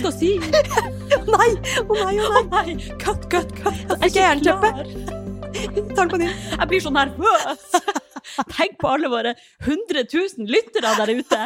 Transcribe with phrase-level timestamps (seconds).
[0.00, 0.30] Vi skal si?
[1.34, 1.50] Nei!
[1.84, 2.44] Å nei, å nei!
[2.52, 2.92] nei!
[3.00, 3.76] Cut, cut, cut!
[4.00, 4.70] Jeg jeg jernteppe.
[5.92, 6.30] Ta den på ny.
[6.30, 7.66] Jeg blir så nervøs!
[8.56, 9.34] Tenk på alle våre
[9.66, 11.42] 100 000 lyttere der ute!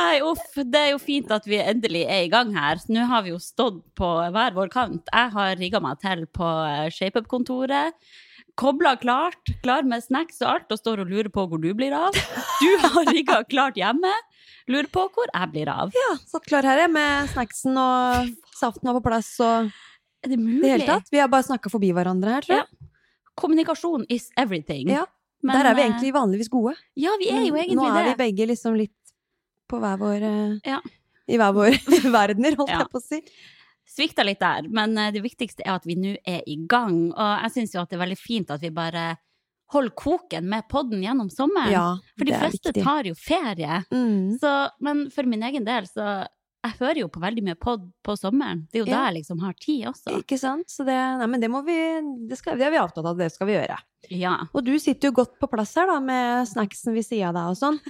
[0.00, 0.42] Nei, uff.
[0.56, 2.82] Det er jo fint at vi endelig er i gang her.
[2.90, 5.06] Nå har vi jo stått på hver vår kant.
[5.12, 7.94] Jeg har rigga meg til på eh, ShapeUp-kontoret.
[8.58, 11.94] Kobla klart, klar med snacks og alt, og står og lurer på hvor du blir
[11.96, 12.18] av.
[12.58, 14.10] Du har rigga klart hjemme.
[14.70, 15.90] Lurer på hvor jeg blir av.
[15.96, 19.70] Ja, satt klar her jeg, med snacksen og saften var på plass og
[20.22, 20.60] Er det mulig?
[20.62, 21.08] det hele tatt.
[21.10, 22.90] Vi har bare snakka forbi hverandre her, tror jeg.
[23.38, 24.88] Kommunikasjon is everything.
[24.92, 25.06] Ja,
[25.42, 26.74] Men, Der er vi eh, egentlig vanligvis gode.
[26.94, 27.80] Ja, vi er jo egentlig det.
[27.80, 28.94] Nå er vi begge liksom litt
[29.68, 30.78] på hver vår eh, Ja.
[31.26, 31.74] I hver vår
[32.18, 32.78] verdener, holdt Ja.
[32.84, 33.20] jeg på å si.
[33.92, 37.10] Svikta litt der, men eh, det viktigste er at vi nå er i gang.
[37.12, 39.16] Og jeg syns jo at det er veldig fint at vi bare
[39.72, 41.72] holder koken med podden gjennom sommeren.
[41.72, 41.86] Ja,
[42.18, 42.84] For de fleste viktig.
[42.84, 43.80] tar jo ferie.
[43.92, 44.38] Mm.
[44.42, 44.52] Så,
[44.84, 46.26] men for min egen del, så
[46.62, 48.60] jeg hører jo på veldig mye pod på sommeren.
[48.70, 48.98] Det er jo Ja.
[49.00, 50.12] da jeg liksom har tid også.
[50.20, 50.68] Ikke sant?
[50.70, 51.74] Så det, nei, men det må vi
[52.28, 53.78] det, skal, det er vi avtalt av, det skal vi gjøre.
[54.14, 54.36] Ja.
[54.54, 57.50] Og du sitter jo godt på plass her, da, med snacksen ved sida av deg
[57.50, 57.80] og sånn.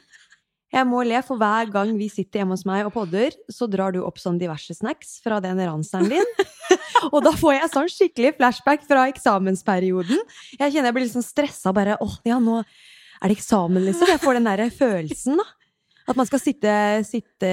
[0.73, 3.93] Jeg må le, for hver gang vi sitter hjemme hos meg og podder, så drar
[3.93, 6.31] du opp sånn diverse snacks fra den ranseren din.
[7.13, 10.23] og da får jeg sånn skikkelig flashback fra eksamensperioden.
[10.57, 11.99] Jeg kjenner jeg blir litt sånn stressa bare.
[12.01, 14.09] Åh, ja, nå er det eksamen, liksom.
[14.15, 15.47] Jeg får den derre følelsen, da.
[16.09, 16.73] At man skal sitte,
[17.07, 17.51] sitte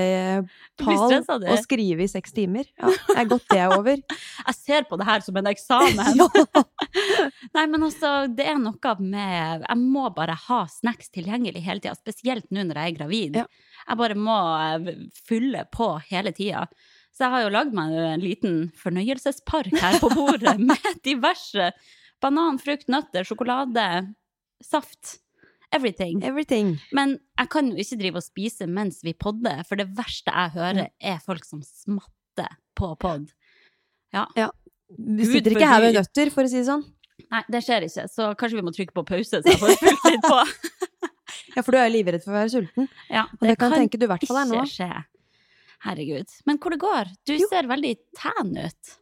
[0.80, 2.68] pal og skrive i seks timer.
[2.80, 4.02] Ja, er godt det er over.
[4.50, 6.14] Jeg ser på det her som en eksamen.
[6.20, 6.28] ja.
[7.56, 11.98] Nei, men altså, det er noe med Jeg må bare ha snacks tilgjengelig hele tida,
[11.98, 13.42] spesielt nå når jeg er gravid.
[13.44, 13.46] Ja.
[13.86, 16.66] Jeg bare må eh, fylle på hele tida.
[17.14, 21.72] Så jeg har jo lagd meg en liten fornøyelsespark her på bordet med diverse
[22.24, 23.88] banan, frukt, nøtter, sjokolade,
[24.64, 25.18] saft.
[25.72, 26.24] Everything.
[26.26, 26.72] Everything.
[26.98, 30.54] Men jeg kan jo ikke drive og spise mens vi podder, for det verste jeg
[30.56, 33.28] hører, er folk som smatter på pod.
[34.90, 36.82] Du sitter ikke her med nøtter, for å si det sånn.
[37.30, 40.08] Nei, det skjer ikke, så kanskje vi må trykke på pause, så jeg får fulgt
[40.10, 40.40] litt på.
[41.54, 42.88] Ja, for du er jo livredd for å være sulten.
[43.12, 44.64] Ja, Og det, kan tenke du i hvert fall er nå.
[45.86, 46.34] Herregud.
[46.50, 47.12] Men hvor det går?
[47.28, 47.46] Du Jo.
[47.52, 48.96] ser veldig tan ut.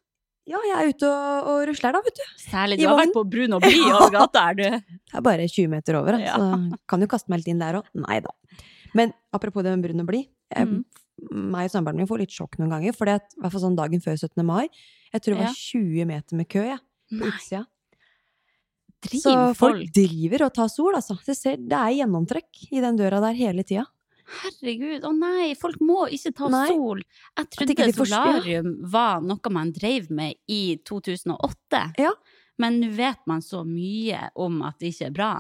[0.48, 2.24] Ja, jeg er ute og, og rusler da, vet du.
[2.40, 3.02] Særlig I du har vogn.
[3.10, 4.64] vært på Brun og blid over gata er du.
[4.64, 6.38] Det er bare 20 meter over, Ja.
[6.40, 7.90] så kan jo kaste meg litt inn der òg.
[7.96, 8.32] Nei da.
[8.96, 10.30] Men apropos det med brun og blid.
[10.56, 10.86] jeg- Mhm.
[11.34, 12.94] Meg og samboeren min får litt sjokk noen ganger.
[12.94, 14.46] For i hvert fall sånn dagen før 17.
[14.46, 14.68] mai.
[15.12, 15.54] Jeg tror det var Ja.
[15.58, 16.80] 20 meter med kø, jeg.
[17.10, 17.66] På utsida.
[19.02, 19.92] driv Så folk folk.
[19.94, 21.18] driver og tar sol, altså.
[21.26, 23.86] Det, ser, det er gjennomtrekk i den døra der hele tida.
[24.28, 26.68] Herregud, å nei, folk må ikke ta Nei.
[26.74, 27.04] sol.
[27.38, 31.84] Jeg trodde jeg solarium var noe man drev med i 2008.
[32.02, 32.12] Ja.
[32.62, 35.32] Men nå vet man så mye om at det ikke er bra.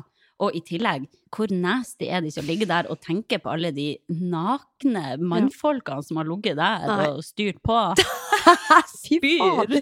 [0.45, 3.71] Og i tillegg, hvor nasty er det ikke å ligge der og tenke på alle
[3.73, 7.07] de nakne mannfolkene som har ligget der Nei.
[7.09, 7.79] og styrt på?
[9.01, 9.79] Spyr.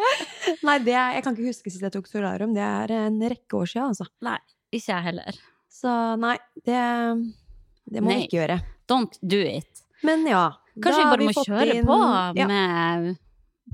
[0.66, 2.52] Nei, det jeg kan ikke huske sist jeg tok solarium.
[2.56, 4.08] Det er en rekke år siden, altså.
[4.24, 4.36] Nei,
[4.68, 5.40] ikke jeg heller.
[5.72, 6.36] Så nei,
[6.66, 6.80] det,
[7.90, 8.20] det må Nei.
[8.22, 8.60] vi ikke gjøre.
[8.90, 9.84] Don't do it.
[10.06, 10.46] Men ja.
[10.80, 11.96] Kanskje vi bare må kjøre inn- på
[12.38, 12.46] ja.
[12.48, 13.16] med,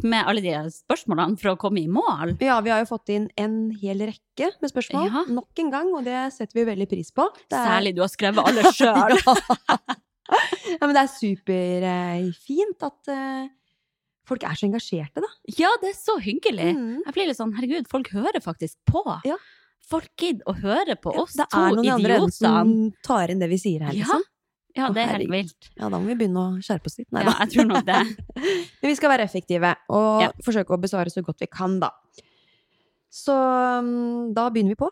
[0.03, 2.33] med alle de spørsmålene for å komme i mål?
[2.43, 5.07] ja, vi har jo fått inn en hel rekke med spørsmål.
[5.13, 5.23] Ja.
[5.37, 7.29] Nok en gang, og det setter vi veldig pris på.
[7.47, 9.15] Det er- Særlig du har skrevet alle sjøl.
[10.81, 13.47] ja, men det er superfint at eh,
[14.27, 15.31] folk er så engasjerte, da.
[15.61, 16.73] Ja, det er så hyggelig.
[16.75, 17.05] Mm.
[17.07, 19.05] Jeg blir litt sånn, herregud, folk hører faktisk på.
[19.29, 19.37] Ja.
[19.87, 22.73] Folk gidder å høre på Ja, oss det er noen andre som
[23.07, 24.25] tar inn det vi sier her, liksom.
[24.75, 25.69] Ja, ja det er helt vilt.
[25.77, 27.11] Ja, da må vi begynne å skjerpe oss litt.
[27.15, 28.01] Nei Ja, jeg tror nok det.
[28.83, 30.33] Men vi skal være effektive, og Ja.
[30.45, 31.93] forsøke å besvare så godt vi kan, da.
[33.11, 34.91] Så mm, da begynner vi på.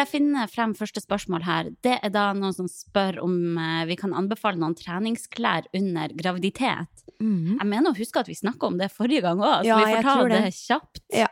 [0.00, 1.66] Skal jeg finne frem første spørsmål her?
[1.84, 7.02] Det er da noen som spør om eh, vi kan anbefale noen treningsklær under graviditet.
[7.20, 9.98] Jeg mener å huske at vi snakka om det forrige gang òg, så Ja, vi
[9.98, 10.38] får ta det.
[10.46, 10.54] det.
[10.56, 11.02] kjapt.
[11.12, 11.26] Ja.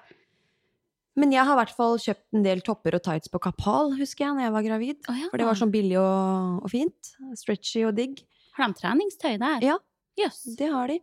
[1.16, 4.26] Men jeg har i hvert fall kjøpt en del topper og tights på Kapal, husker
[4.26, 5.00] jeg, når jeg var gravid.
[5.08, 5.30] Oh, ja.
[5.32, 7.14] For det var sånn billig og, og fint.
[7.40, 8.20] Stretchy og digg.
[8.60, 9.64] Har de treningstøy der?
[9.64, 9.78] Ja.
[10.20, 10.42] yes.
[10.60, 11.00] Det har de.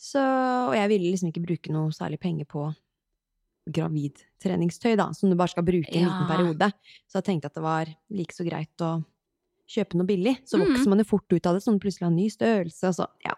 [0.00, 2.70] Så, og jeg ville liksom ikke bruke noe særlig penger på
[3.70, 6.08] gravidtreningstøy, da, som du bare skal bruke en Ja.
[6.08, 6.72] liten periode.
[7.08, 9.04] Så jeg tenkte at det var like så greit å
[9.68, 10.38] kjøpe noe billig.
[10.44, 10.66] Så Mm.
[10.74, 13.06] vokser man jo fort ut av det, sånn plutselig har en ny størrelse, og så,
[13.24, 13.34] ja.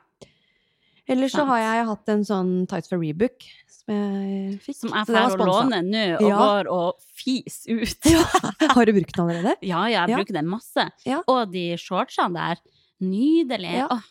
[1.07, 4.75] Ellers så har jeg hatt en sånn tights for Rebook som jeg fikk.
[4.75, 6.39] Som jeg får å låne nå, og Ja.
[6.39, 8.03] går og fiser ut.
[8.75, 9.57] Har du brukt den allerede?
[9.61, 10.17] Ja, ja, jeg Ja.
[10.17, 10.91] bruker den masse.
[11.05, 11.21] Ja.
[11.29, 12.57] Og de shortsene der,
[13.03, 13.73] Nydelig.
[13.75, 13.89] Ja.
[13.91, 14.03] Åh,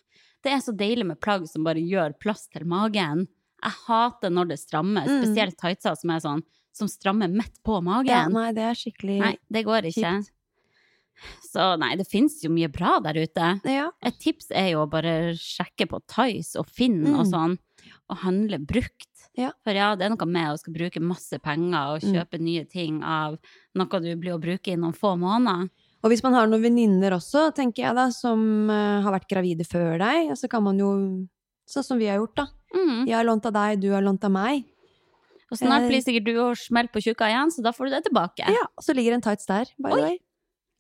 [0.44, 3.28] det er så deilig med plagg som bare gjør plass til magen.
[3.64, 5.24] Jeg hater når det strammer, Mm.
[5.24, 6.44] spesielt tightser som er sånn,
[6.74, 8.08] som strammer midt på magen.
[8.12, 10.14] Ja, nei, det er skikkelig Nei, det går ikke.
[10.20, 10.32] Kjipt.
[11.46, 13.50] Så nei, det finnes jo mye bra der ute.
[13.70, 13.92] Ja.
[14.04, 17.32] Et tips er jo å bare sjekke på Tice og Finn og Mm.
[17.32, 17.58] sånn,
[18.10, 19.08] og handle brukt.
[19.38, 19.52] Ja.
[19.64, 22.14] For ja, det er noe med å skal bruke masse penger og Mm.
[22.14, 23.38] kjøpe nye ting av
[23.76, 25.70] noe du blir å bruke i noen få måneder.
[26.04, 29.66] Og hvis man har noen venninner også, tenker jeg da, som eh, har vært gravide
[29.66, 31.28] før deg, så kan man jo,
[31.70, 32.48] sånn som vi har gjort da.
[32.74, 33.06] Mm.
[33.08, 34.66] Jeg har lånt av deg, du har lånt av meg.
[35.52, 35.90] Og snart Eh.
[35.92, 38.48] blir sikkert du og smelt på tjukka igjen, så da får du det tilbake.
[38.50, 40.02] Ja, og så ligger en tights der, by the Oi.
[40.02, 40.18] way.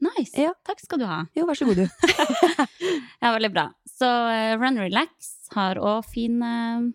[0.03, 0.33] Nice.
[0.35, 0.51] Ja.
[0.65, 1.21] Takk skal du ha.
[1.37, 1.87] Jo, vær så god, du.
[3.21, 3.67] Ja, veldig bra.
[3.87, 6.93] Så uh, Run Relax har òg fine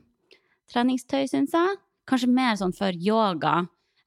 [0.72, 1.76] treningstøy, syns jeg.
[2.08, 3.62] Kanskje mer sånn for yoga.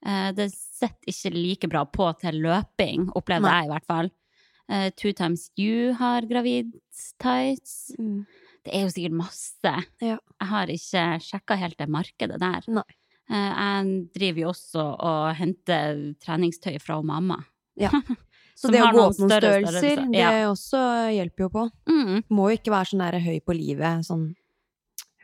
[0.06, 4.12] Uh, det sitter ikke like bra på til løping, opplevde jeg i hvert fall.
[4.72, 6.72] Eh, Two Times You har gravid
[7.20, 7.92] tights.
[8.00, 8.22] Mm.
[8.66, 9.72] Det er jo sikkert masse.
[10.04, 10.18] Ja.
[10.20, 12.68] Jeg har ikke sjekka helt det markedet der.
[12.70, 12.84] Nei.
[13.32, 17.40] Eh, jeg driver jo også og henter treningstøy fra mamma.
[18.62, 20.02] Så det å gå opp noen størrelser, størrelser.
[20.12, 20.50] det Ja.
[20.52, 20.80] også
[21.16, 21.64] hjelper jo på.
[21.90, 22.20] Mm.
[22.30, 24.28] Må jo ikke være sånn der høy på livet, sånn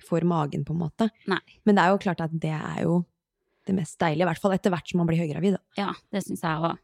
[0.08, 1.10] for magen, på en måte.
[1.30, 1.42] Nei.
[1.68, 3.04] Men det er jo klart at det er jo
[3.68, 5.58] det mest deilige, i hvert fall etter hvert som man blir høygravid.
[5.60, 5.62] Da.
[5.84, 6.80] Ja, det syns jeg òg.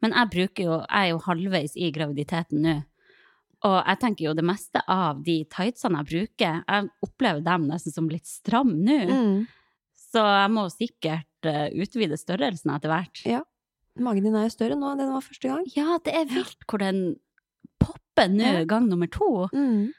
[0.00, 2.76] Men jeg bruker jo Jeg er jo halvveis i graviditeten nå.
[3.68, 7.92] Og jeg tenker jo det meste av de tightsene jeg bruker, jeg opplever dem nesten
[7.92, 9.00] som litt stram nå.
[9.10, 9.34] Mm.
[10.10, 13.20] Så jeg må sikkert eh, utvide størrelsen etter hvert.
[13.28, 13.42] Ja.
[14.00, 15.66] Magen din er jo større nå enn den var første gang.
[15.76, 17.02] Ja, det er vilt hvor den
[17.82, 18.64] popper nå, Ja.
[18.64, 19.48] gang nummer to.
[19.52, 19.90] Mm.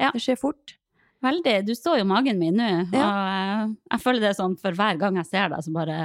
[0.00, 0.12] Ja.
[0.14, 0.76] Det skjer fort.
[1.20, 1.56] Veldig.
[1.66, 4.96] Du så jo magen min nå, og eh, jeg føler det er sånn for hver
[5.02, 5.98] gang jeg ser deg, så bare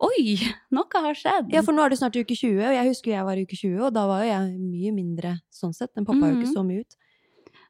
[0.00, 0.36] Oi,
[0.70, 1.48] noe har skjedd!
[1.50, 3.56] Ja, for nå er det snart uke 20, og jeg husker jeg var i uke
[3.58, 5.90] 20, og da var jo jeg mye mindre sånn sett.
[5.98, 6.42] Den poppa jo Mhm.
[6.42, 6.96] ikke så mye ut.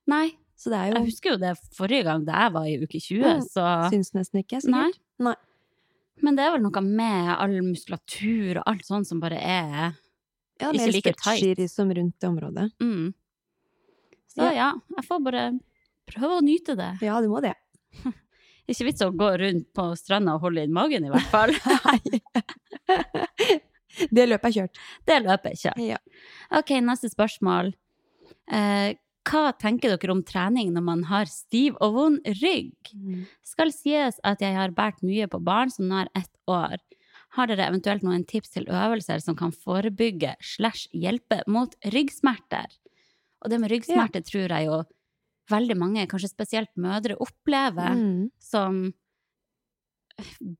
[0.06, 2.98] Nei, Så det er jeg husker jo det forrige gang da jeg var i uke
[3.00, 3.42] 20, Mm.
[3.48, 4.90] så Syns nesten ikke, Nei.
[4.90, 4.98] sikkert.
[5.20, 5.34] Nei.
[6.20, 9.94] Men det er vel noe med all muskulatur og alt sånt som bare er
[10.60, 11.38] Ja, Ikke mer like tight.
[11.38, 12.72] stretchy som rundt det området.
[12.80, 13.14] mm.
[14.28, 14.50] Så Ja.
[14.50, 15.60] ja, jeg får bare
[16.08, 16.98] prøve å nyte det.
[17.00, 17.54] Ja, du må det.
[18.68, 21.54] Ikke vits å gå rundt på stranda og holde inn magen, i hvert fall.
[24.16, 24.80] det løpet er kjørt.
[25.08, 25.84] Det løpet er kjørt.
[25.94, 26.00] Ja.
[26.60, 27.72] Ok, neste spørsmål.
[28.52, 28.90] Eh,
[29.28, 32.92] hva tenker dere om trening når man har stiv og vond rygg?
[33.44, 36.76] Skal sies at jeg har båret mye på barn som nå er ett år.
[37.36, 42.72] Har dere eventuelt noen tips til øvelser som kan forebygge slash hjelpe mot ryggsmerter?
[43.44, 44.80] Og det med ryggsmerter tror jeg jo
[45.50, 48.30] veldig mange, kanskje spesielt mødre, opplever Mm.
[48.38, 48.92] som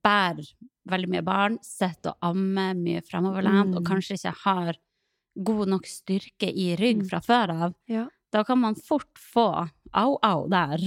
[0.05, 0.47] bærer
[0.89, 3.87] veldig mye barn, sitter og ammer mye fremoverlent, og Mm.
[3.89, 4.75] kanskje ikke har
[5.43, 7.09] god nok styrke i rygg Mm.
[7.09, 7.75] fra før av.
[7.89, 8.07] Ja.
[8.33, 10.79] Da kan man fort få au-au der.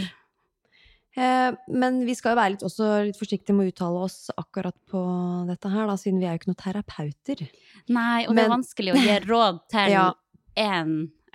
[1.17, 4.75] Eh, men vi skal jo være litt, også litt forsiktige med å uttale oss akkurat
[4.87, 7.49] på dette her, da, siden vi er jo ikke noen terapeuter.
[7.89, 10.13] Nei, og det er vanskelig å gi råd til Ja.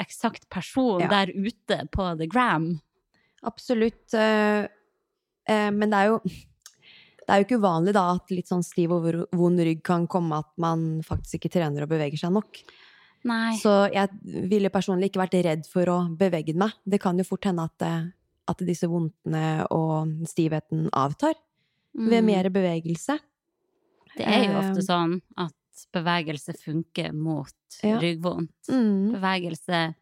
[0.00, 1.08] Eksakt person Ja.
[1.08, 2.80] der ute på the gram.
[3.42, 4.12] Absolutt.
[4.14, 4.66] eh,
[5.48, 8.92] eh, men det er jo det er jo ikke uvanlig da at litt sånn stiv
[8.92, 12.60] og vond rygg kan komme at man faktisk ikke trener og beveger seg nok.
[13.26, 13.56] Nei.
[13.58, 16.70] Så jeg ville personlig ikke vært redd for å bevege meg.
[16.86, 18.12] Det kan jo fort hende at, det-
[18.46, 21.34] at disse vondtene og stivheten avtar
[21.96, 22.26] ved Mm.
[22.26, 23.18] mer bevegelse.
[24.16, 25.52] Det er jo Eh, ofte sånn at
[25.92, 27.52] bevegelse funker mot
[27.82, 27.98] Ja.
[28.00, 28.68] ryggvondt.
[28.70, 29.94] Mm, Bevegelse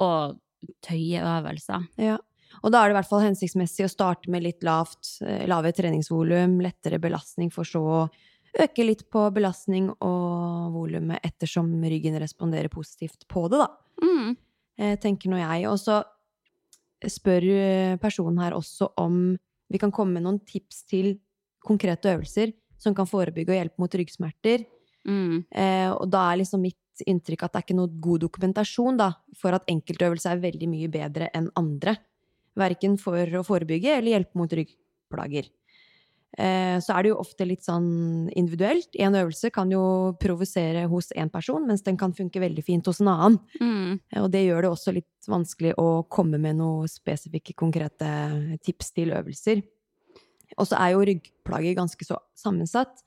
[0.00, 0.38] og
[0.86, 1.86] tøyeøvelser.
[1.98, 2.18] ja.
[2.64, 5.70] Og da er det i hvert fall hensiktsmessig å starte med litt lavt, eh, lave
[5.72, 8.10] treningsvolum, lettere belastning, for så å
[8.58, 13.68] øke litt på belastning og volumet ettersom ryggen responderer positivt på det, da.
[14.02, 14.36] Mm.
[14.78, 15.68] eh, tenker nå jeg.
[15.70, 16.02] Og så
[17.06, 19.38] spør eh, personen her også om
[19.70, 21.20] vi kan komme med noen tips til
[21.64, 24.66] konkrete øvelser som kan forebygge og hjelpe mot ryggsmerter.
[25.08, 25.44] Mm.
[25.50, 26.76] Eh, og da er liksom mitt
[27.06, 30.90] inntrykk at det er ikke noe god dokumentasjon da, for at enkeltøvelser er veldig mye
[30.92, 31.96] bedre enn andre.
[32.60, 35.48] Verken for å forebygge eller hjelpe mot ryggplager.
[36.38, 38.92] Eh, så er det jo ofte litt sånn individuelt.
[39.02, 39.82] En øvelse kan jo
[40.22, 43.40] provosere hos én person, mens den kan funke veldig fint hos en annen.
[43.58, 43.98] Mm.
[44.12, 48.12] Eh, Og det gjør det også litt vanskelig å komme med noen spesifikke, konkrete
[48.62, 49.64] tips til øvelser.
[50.58, 53.02] Og så er jo ryggplager ganske så sammensatt.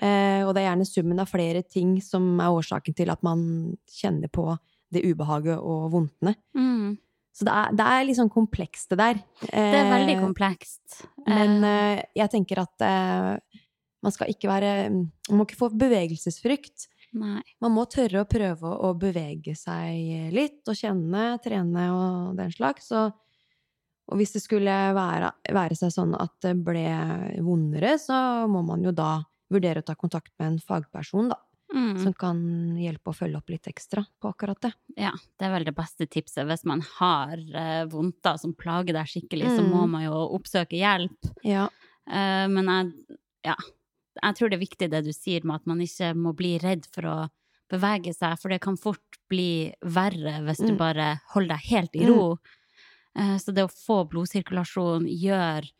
[0.00, 3.42] Eh, og det er gjerne summen av flere ting som er årsaken til at man
[3.92, 4.46] kjenner på
[4.90, 6.34] det ubehaget og vondtene.
[6.56, 6.96] Mm.
[7.36, 9.20] Så det er, det er litt sånn komplekst, det der.
[9.44, 11.02] Det er veldig Eh, komplekst.
[11.28, 12.86] men Eh, jeg tenker at
[14.02, 16.88] man skal ikke være Man må ikke få bevegelsesfrykt.
[17.12, 17.42] nei.
[17.60, 22.90] Man må tørre å prøve å bevege seg litt og kjenne, trene og den slags.
[22.92, 23.12] Og,
[24.10, 26.86] og hvis det skulle være, være seg sånn at det ble
[27.44, 31.36] vondere, så må man jo da vurdere å ta kontakt med en fagperson, da.
[31.74, 32.02] Mm.
[32.02, 32.38] Som kan
[32.82, 34.72] hjelpe å følge opp litt ekstra på akkurat det.
[34.98, 36.42] Ja, det er vel det beste tipset.
[36.48, 39.70] Hvis man har eh, vondter som plager deg skikkelig, så Mm.
[39.70, 41.30] må man jo oppsøke hjelp.
[41.46, 41.68] Ja.
[42.10, 43.54] Eh, men jeg, ja,
[44.22, 46.86] jeg tror det er viktig det du sier med at man ikke må bli redd
[46.92, 47.16] for å
[47.70, 50.76] bevege seg, for det kan fort bli verre hvis du Mm.
[50.78, 52.38] bare holder deg helt i ro.
[53.14, 55.70] Eh, så det å få blodsirkulasjon, gjør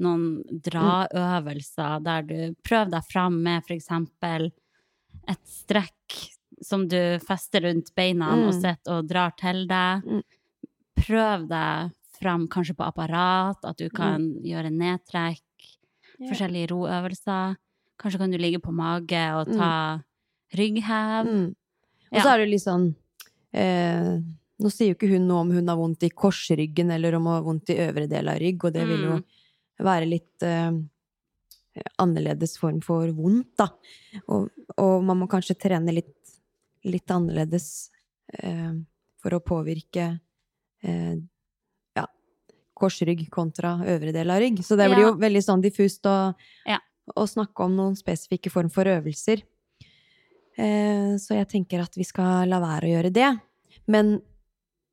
[0.00, 4.50] noen draøvelser der du prøver deg fram med eksempel
[5.28, 6.18] et strekk
[6.64, 8.60] som du fester rundt beina og Mm.
[8.60, 10.02] sitter og drar til deg.
[10.04, 10.22] Mm.
[10.96, 11.90] Prøv deg
[12.20, 15.40] fram kanskje på apparat, at du kan gjøre nedtrekk,
[16.28, 17.56] forskjellige roøvelser.
[17.98, 20.02] Kanskje kan du ligge på mage og ta
[20.54, 21.24] rygghev.
[21.26, 21.46] Mm.
[22.12, 22.22] Og Ja.
[22.22, 22.94] så er det litt sånn
[23.52, 24.20] eh,
[24.60, 27.32] Nå sier jo ikke hun noe om hun har vondt i korsryggen eller om hun
[27.32, 29.24] har vondt i øvre del av rygg, og det vil jo Mm.
[29.84, 30.72] Være litt eh,
[32.02, 33.68] annerledes form for vondt, da.
[34.28, 34.48] Og,
[34.80, 36.14] og man må kanskje trene litt,
[36.88, 37.90] litt annerledes
[38.38, 38.72] eh,
[39.20, 40.06] for å påvirke
[40.82, 41.16] eh,
[41.96, 42.06] ja,
[42.74, 44.62] korsrygg kontra øvre del av rygg.
[44.64, 46.32] Så det blir jo veldig sånn diffust å,
[46.68, 46.80] Ja.
[47.14, 49.44] å snakke om noen spesifikke form for øvelser.
[50.60, 53.30] Eh, så jeg tenker at vi skal la være å gjøre det.
[53.90, 54.18] Men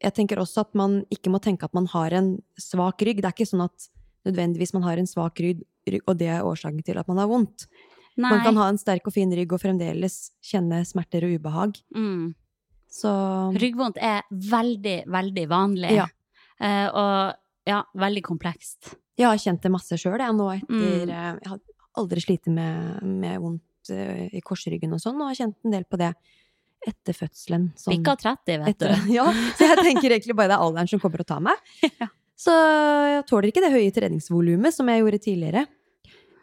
[0.03, 3.23] jeg tenker også at man ikke må tenke at man har en svak rygg.
[3.23, 3.87] Det er ikke sånn at
[4.27, 5.63] nødvendigvis man har en svak rygg,
[6.03, 7.67] og det er årsaken til at man har vondt.
[8.17, 8.31] Nei.
[8.31, 11.81] Man kan ha en sterk og fin rygg og fremdeles kjenne smerter og ubehag.
[11.95, 12.35] mm.
[12.87, 13.09] Så
[13.59, 15.89] Ryggvondt er veldig, veldig vanlig.
[15.91, 16.05] Ja.
[16.57, 18.93] Uh, og ja, veldig komplekst.
[19.19, 21.11] jeg har kjent det masse sjøl, jeg nå etter mm.
[21.11, 21.59] Jeg har
[21.99, 25.83] aldri slitt med, med vondt uh, i korsryggen og sånn, og har kjent en del
[25.83, 26.13] på det
[26.87, 27.71] etter fødselen.
[27.77, 29.11] sånn Bikka 30, vet etter, du.
[29.17, 29.25] ja,
[29.57, 31.67] så jeg tenker egentlig bare det er alderen som kommer og tar meg.
[32.01, 32.11] Ja.
[32.37, 35.63] Så jeg tåler ikke det høye treningsvolumet som jeg gjorde tidligere.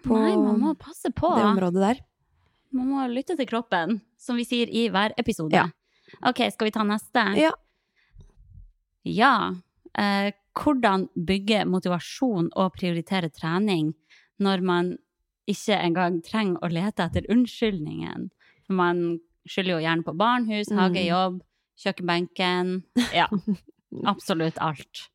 [0.04, 1.30] På Nei, man må passe på.
[1.38, 2.00] det området der.
[2.74, 5.54] Man må lytte til kroppen, som vi sier i hver episode.
[5.54, 5.68] Ja.
[6.26, 7.22] Ok, skal vi ta neste?
[7.38, 7.52] Ja.
[9.06, 9.54] Ja.
[9.94, 13.92] Eh, hvordan bygge motivasjon og prioritere trening
[14.42, 14.92] når man
[15.50, 18.28] ikke engang trenger å lete etter unnskyldningen?
[18.66, 19.04] For man
[19.46, 21.40] skylder jo gjerne på barnhus, hage, hagejobb,
[21.84, 22.76] kjøkkenbenken.
[23.14, 23.28] Ja,
[24.12, 25.08] absolutt alt.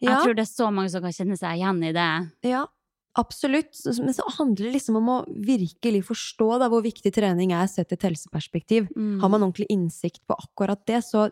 [0.00, 0.20] Jeg Ja.
[0.22, 2.30] tror det er så mange som kan kjenne seg igjen i det.
[2.50, 2.66] Ja,
[3.16, 3.74] absolutt.
[3.98, 7.92] Men så handler det liksom om å virkelig forstå da, hvor viktig trening er sett
[7.92, 8.88] i et helseperspektiv.
[8.96, 9.20] Mm.
[9.20, 11.30] Har man ordentlig innsikt på akkurat det, så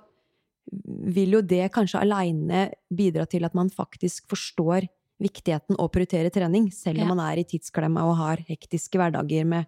[0.72, 4.86] vil jo det kanskje aleine bidra til at man faktisk forstår
[5.20, 7.14] viktigheten å prioritere trening, selv om Ja.
[7.14, 9.66] man er i tidsklemma og har hektiske hverdager med,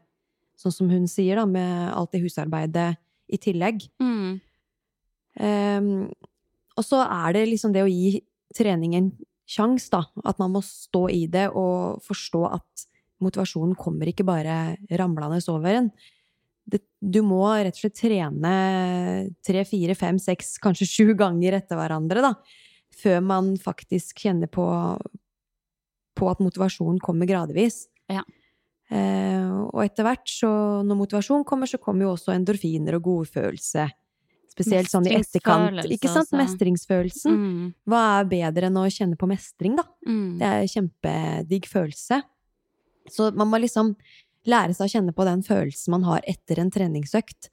[0.57, 2.97] sånn som hun sier, da, med alt det husarbeidet
[3.29, 3.89] i tillegg.
[4.01, 4.41] Mm.
[5.41, 6.13] Um,
[6.79, 8.21] og så er det liksom det å gi
[8.57, 9.13] trening en
[9.49, 10.05] sjanse, da.
[10.25, 12.85] At man må stå i det og forstå at
[13.25, 15.91] motivasjonen kommer ikke bare ramlende over en.
[16.65, 18.55] Det, du må rett og slett trene
[19.45, 22.33] tre, fire, fem, seks, kanskje sju ganger etter hverandre, da.
[22.95, 24.65] Før man faktisk kjenner på,
[26.15, 27.85] på at motivasjonen kommer gradvis.
[28.09, 28.23] Ja.
[28.93, 30.49] Eh, og etter hvert, så
[30.87, 33.89] når motivasjon kommer, så kommer jo også endorfiner og godfølelse.
[34.55, 35.81] Spesielt sånn i etterkant.
[35.91, 36.29] Ikke sant?
[36.29, 36.39] også.
[36.39, 37.39] Mestringsfølelsen.
[37.39, 37.65] Mm.
[37.91, 39.87] Hva er bedre enn å kjenne på mestring, da?
[40.07, 40.29] Mm.
[40.39, 42.21] Det er en kjempedigg følelse.
[43.11, 43.93] Så man må liksom
[44.49, 47.51] lære seg å kjenne på den følelsen man har etter en treningsøkt.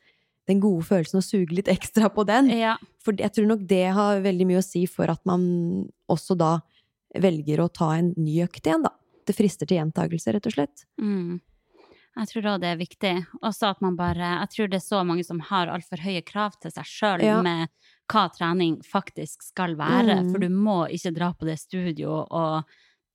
[0.50, 2.51] Den gode følelsen, og suge litt ekstra på den.
[2.53, 2.75] Ja.
[3.01, 5.43] For jeg tror nok det har veldig mye å si for at man
[6.12, 6.60] også da
[7.17, 8.93] velger å ta en ny økt igjen, da.
[9.25, 10.86] Det frister til gjentagelse, rett og slett.
[11.01, 11.39] Mm.
[12.17, 13.13] Jeg tror òg det er viktig.
[13.41, 16.57] Også at man bare Jeg tror det er så mange som har altfor høye krav
[16.61, 17.41] til seg sjøl Ja.
[17.41, 17.69] med
[18.11, 20.19] hva trening faktisk skal være.
[20.25, 20.31] Mm.
[20.33, 22.65] For du må ikke dra på det studio og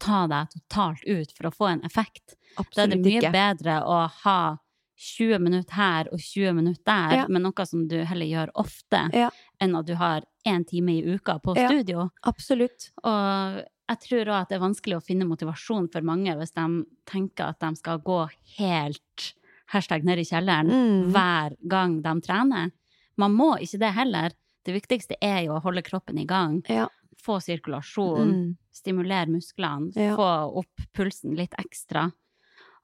[0.00, 2.34] ta deg totalt ut for å få en effekt.
[2.56, 3.32] Da er det Absolutt mye ikke.
[3.32, 4.56] bedre å ha
[4.96, 7.26] 20 minutter her og 20 minutter der, Ja.
[7.28, 9.28] men noe som du heller gjør ofte, Ja.
[9.60, 11.68] enn at du har én time i uka på Ja.
[11.68, 12.10] studio.
[12.24, 12.90] Absolutt.
[13.04, 16.64] Og jeg tror òg at det er vanskelig å finne motivasjon for mange hvis de
[17.06, 18.28] tenker at de skal gå
[18.58, 19.32] helt
[19.72, 21.12] hashtag ned i kjelleren Mm.
[21.12, 22.72] hver gang de trener.
[23.16, 24.30] Man må ikke det heller.
[24.64, 26.88] Det viktigste er jo å holde kroppen i gang, Ja.
[27.22, 28.56] få sirkulasjon, Mm.
[28.72, 30.16] stimulere musklene, Ja.
[30.16, 32.12] få opp pulsen litt ekstra.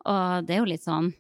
[0.06, 1.14] Og det er jo litt sånn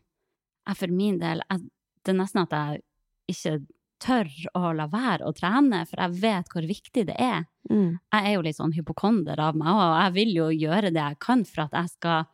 [0.66, 1.60] jeg For min del, jeg,
[2.04, 2.82] det er nesten at jeg
[3.28, 3.66] ikke
[4.02, 4.28] tør
[4.58, 7.44] å la være å trene, for jeg vet hvor viktig det er.
[7.70, 7.98] Mm.
[8.12, 11.18] Jeg er jo litt sånn hypokonder av meg, og jeg vil jo gjøre det jeg
[11.22, 12.24] kan for at jeg skal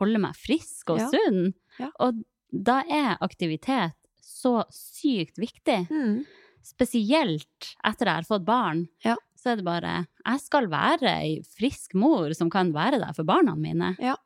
[0.00, 1.08] holde meg frisk og Ja.
[1.12, 1.52] sunn.
[1.78, 1.90] Ja.
[2.00, 3.92] Og da er aktivitet
[4.22, 5.82] så sykt viktig.
[5.90, 6.24] Mm.
[6.64, 8.86] Spesielt etter jeg har fått barn.
[9.04, 9.16] Ja.
[9.38, 13.24] Så er det bare Jeg skal være ei frisk mor som kan være der for
[13.24, 13.94] barna mine.
[14.02, 14.16] Ja.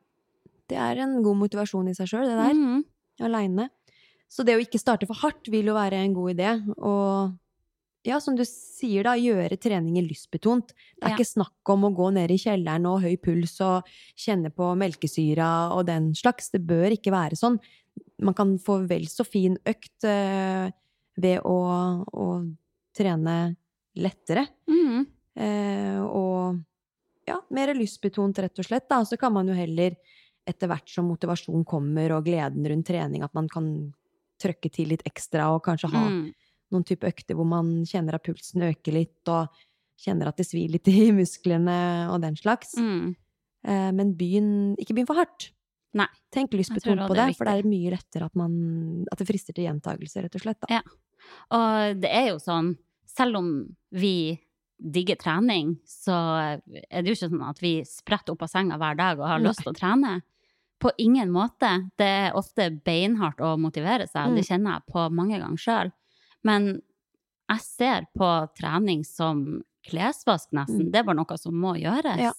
[0.69, 2.55] Det er en god motivasjon i seg sjøl, det der.
[2.57, 2.85] Mm.
[3.21, 3.69] Aleine.
[4.33, 6.53] Så det å ikke starte for hardt vil jo være en god idé.
[6.81, 7.35] Og
[8.09, 10.73] ja, som du sier, da, gjøre treninger lystbetont.
[10.73, 11.17] Det er Ja.
[11.19, 13.85] ikke snakk om å gå ned i kjelleren og høy puls og
[14.17, 16.51] kjenne på melkesyra og den slags.
[16.51, 17.61] Det bør ikke være sånn.
[18.23, 20.73] Man kan få vel så fin økt øh,
[21.21, 21.59] ved å,
[22.09, 22.27] å
[22.97, 23.57] trene
[24.01, 24.49] lettere.
[24.67, 25.07] Mm.
[25.37, 26.59] Eh, og
[27.29, 28.89] ja, mer lystbetont, rett og slett.
[28.89, 29.05] Da.
[29.05, 29.95] Så kan man jo heller,
[30.49, 33.93] etter hvert som motivasjon kommer og gleden rundt trening, at man kan
[34.43, 36.33] trøkke til litt ekstra og kanskje ha Mm.
[36.73, 39.49] noen type økter hvor man kjenner at pulsen øker litt, og
[40.03, 42.75] kjenner at det svir litt i musklene og den slags.
[42.81, 43.15] Mm.
[43.65, 45.51] Eh, men begynn, ikke begynn for hardt.
[45.95, 46.07] Nei.
[46.33, 49.53] Tenk lystbetont på det det, for det er mye lettere at, man, at det frister
[49.53, 50.61] til gjentagelse, rett og slett.
[50.65, 50.81] Da.
[50.81, 50.83] Ja.
[51.53, 52.73] Og det er jo sånn,
[53.07, 53.51] selv om
[53.93, 54.15] vi
[54.83, 56.17] digger trening, så
[56.57, 59.39] er det jo ikke sånn at vi spretter opp av senga hver dag og har
[59.39, 59.51] Nei.
[59.53, 60.15] lyst til å trene.
[60.83, 61.69] På ingen måte.
[62.01, 64.35] Det er ofte beinhardt å motivere seg, Mm.
[64.37, 65.93] det kjenner jeg på mange ganger sjøl.
[66.45, 66.81] Men
[67.53, 70.89] jeg ser på trening som klesvask, nesten.
[70.89, 70.91] Mm.
[70.93, 72.19] Det er bare noe som må gjøres.
[72.19, 72.33] Ja.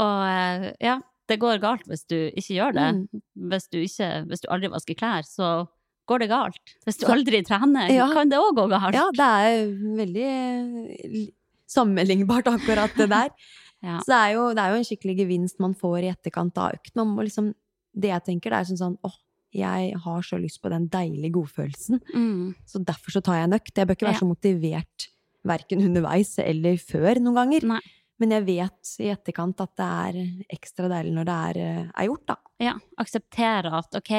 [0.00, 2.88] Og eh, ja, det går galt hvis du ikke gjør det.
[2.96, 3.22] Mm.
[3.52, 5.66] Hvis, du ikke, hvis du aldri vasker klær, så
[6.10, 6.74] går det galt.
[6.86, 8.08] Hvis du aldri trener, Ja.
[8.12, 8.94] kan det òg gå galt.
[8.96, 9.68] Ja, det er
[10.00, 11.30] veldig
[11.70, 13.30] sammenlignbart, akkurat det der.
[13.82, 13.98] Ja.
[14.04, 16.74] Så det er, jo, det er jo en skikkelig gevinst man får i etterkant av
[16.76, 16.94] økt.
[17.00, 17.52] Man må liksom,
[17.96, 19.14] det jeg tenker, det er sånn sånn åh,
[19.56, 22.54] jeg har så lyst på den deilige godfølelsen, Mm.
[22.66, 23.72] så derfor så tar jeg en økt.
[23.76, 25.08] Jeg bør ikke være så motivert
[25.44, 27.66] verken underveis eller før noen ganger.
[27.66, 27.80] Nei.
[28.20, 32.06] Men jeg vet i etterkant at det er ekstra deilig når det er, eh, er
[32.10, 32.36] gjort, da.
[32.60, 32.74] ja.
[33.00, 34.12] Akseptere at ok,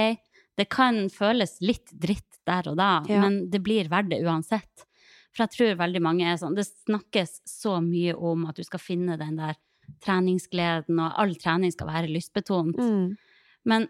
[0.58, 3.22] det kan føles litt dritt der og da, Ja.
[3.22, 4.86] men det blir verdt det uansett.
[5.32, 8.80] For jeg tror veldig mange er sånn Det snakkes så mye om at du skal
[8.84, 9.56] finne den der
[10.04, 12.78] treningsgleden, og all trening skal være lystbetont.
[12.78, 13.18] Mm.
[13.66, 13.88] Men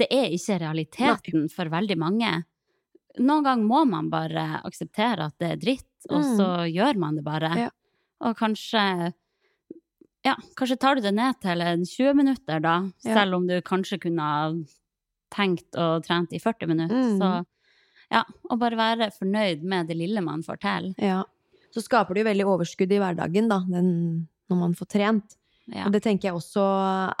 [0.00, 2.32] det er ikke realiteten for veldig mange.
[3.20, 6.36] Noen ganger må man bare akseptere at det er dritt, og Mm.
[6.36, 7.52] så gjør man det bare.
[7.56, 7.70] Ja.
[8.20, 9.12] Og kanskje
[10.24, 13.14] Ja, kanskje tar du det ned til 20 minutter, da, Ja.
[13.14, 14.52] selv om du kanskje kunne ha
[15.30, 16.96] tenkt og trent i 40 minutter.
[16.96, 17.18] Mm.
[17.18, 17.46] Så
[18.14, 20.90] ja, og bare være fornøyd med det lille man får til.
[21.02, 21.22] Ja.
[21.74, 23.88] Så skaper det jo veldig overskudd i hverdagen, da, den,
[24.50, 25.38] når man får trent.
[25.66, 25.86] Ja.
[25.86, 26.64] Og det tenker jeg også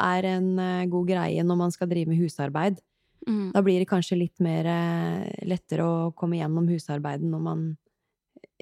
[0.04, 2.82] er en eh, god greie når man skal drive med husarbeid.
[3.24, 3.54] Mm.
[3.54, 7.64] Da blir det kanskje litt mer eh, lettere å komme gjennom husarbeidet når man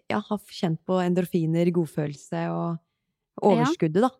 [0.06, 2.78] ja, har kjent på endorfiner, godfølelse og
[3.42, 4.12] overskuddet, da.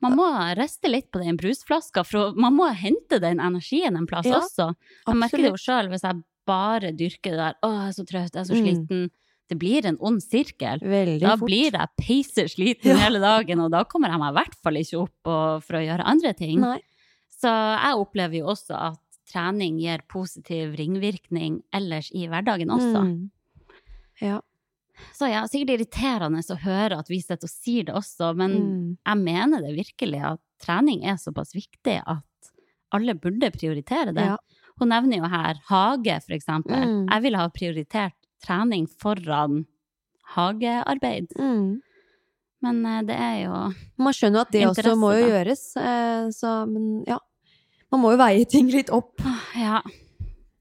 [0.00, 4.28] Man må riste litt på den brusflaska, for man må hente den energien en plass
[4.28, 4.70] Ja, også.
[5.04, 8.04] Jeg merker det jo sjøl hvis jeg bare dyrker det der 'Å, jeg er så
[8.10, 8.64] trøtt, jeg er så Mm.
[8.66, 9.10] sliten'.
[9.50, 10.78] Det blir en ond sirkel.
[10.80, 11.48] Veldig Da fort.
[11.48, 12.96] blir jeg peisesliten Ja.
[13.02, 15.82] hele dagen, og da kommer jeg meg i hvert fall ikke opp og, for å
[15.86, 16.60] gjøre andre ting.
[16.60, 16.78] Nei.
[17.40, 18.98] Så jeg opplever jo også at
[19.32, 23.02] trening gir positiv ringvirkning ellers i hverdagen også.
[23.02, 23.30] Mm.
[24.20, 24.40] Ja.
[25.16, 28.98] Så ja, sikkert irriterende å høre at vi sitter og sier det også, men Mm.
[29.06, 32.22] jeg mener det virkelig at trening er såpass viktig at
[32.92, 34.26] alle burde prioritere det.
[34.26, 34.36] Ja.
[34.80, 36.74] Hun nevner jo her hage, for eksempel.
[36.80, 37.02] Mm.
[37.10, 39.66] Jeg ville ha prioritert trening foran
[40.34, 41.32] hagearbeid.
[41.38, 41.80] Mm.
[42.64, 43.54] Men eh, det er jo
[44.00, 47.18] Man skjønner at det også må jo gjøres, eh, så men ja.
[47.90, 49.18] Man må jo veie ting litt opp.
[49.58, 49.80] Ja.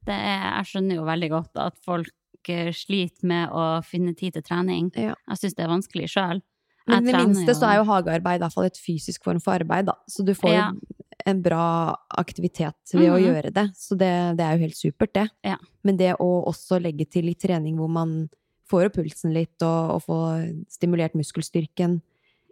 [0.08, 4.34] Det er, jeg skjønner jo veldig godt at folk eh, sliter med å finne tid
[4.38, 4.88] til trening.
[4.98, 5.14] Ja.
[5.30, 6.42] Jeg syns det er vanskelig sjøl.
[6.90, 9.38] Men i det minste jo- så er jo hagearbeid i hvert fall et fysisk form
[9.44, 9.94] for arbeid, da.
[10.10, 10.72] Så du får Ja.
[10.74, 13.26] jo en bra aktivitet ved å Mhm.
[13.26, 13.66] gjøre det.
[13.76, 15.30] Så det, det er jo helt supert, det.
[15.44, 15.58] Ja.
[15.84, 18.30] Men det å også legge til litt trening hvor man
[18.70, 22.02] får opp pulsen litt, og, og får stimulert muskelstyrken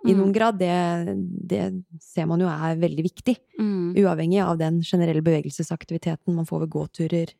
[0.05, 0.17] i Mm.
[0.19, 3.37] noen grad, det, det ser man jo er veldig viktig.
[3.59, 3.95] Mm.
[3.97, 7.33] Uavhengig av den generelle bevegelsesaktiviteten man får ved gåturer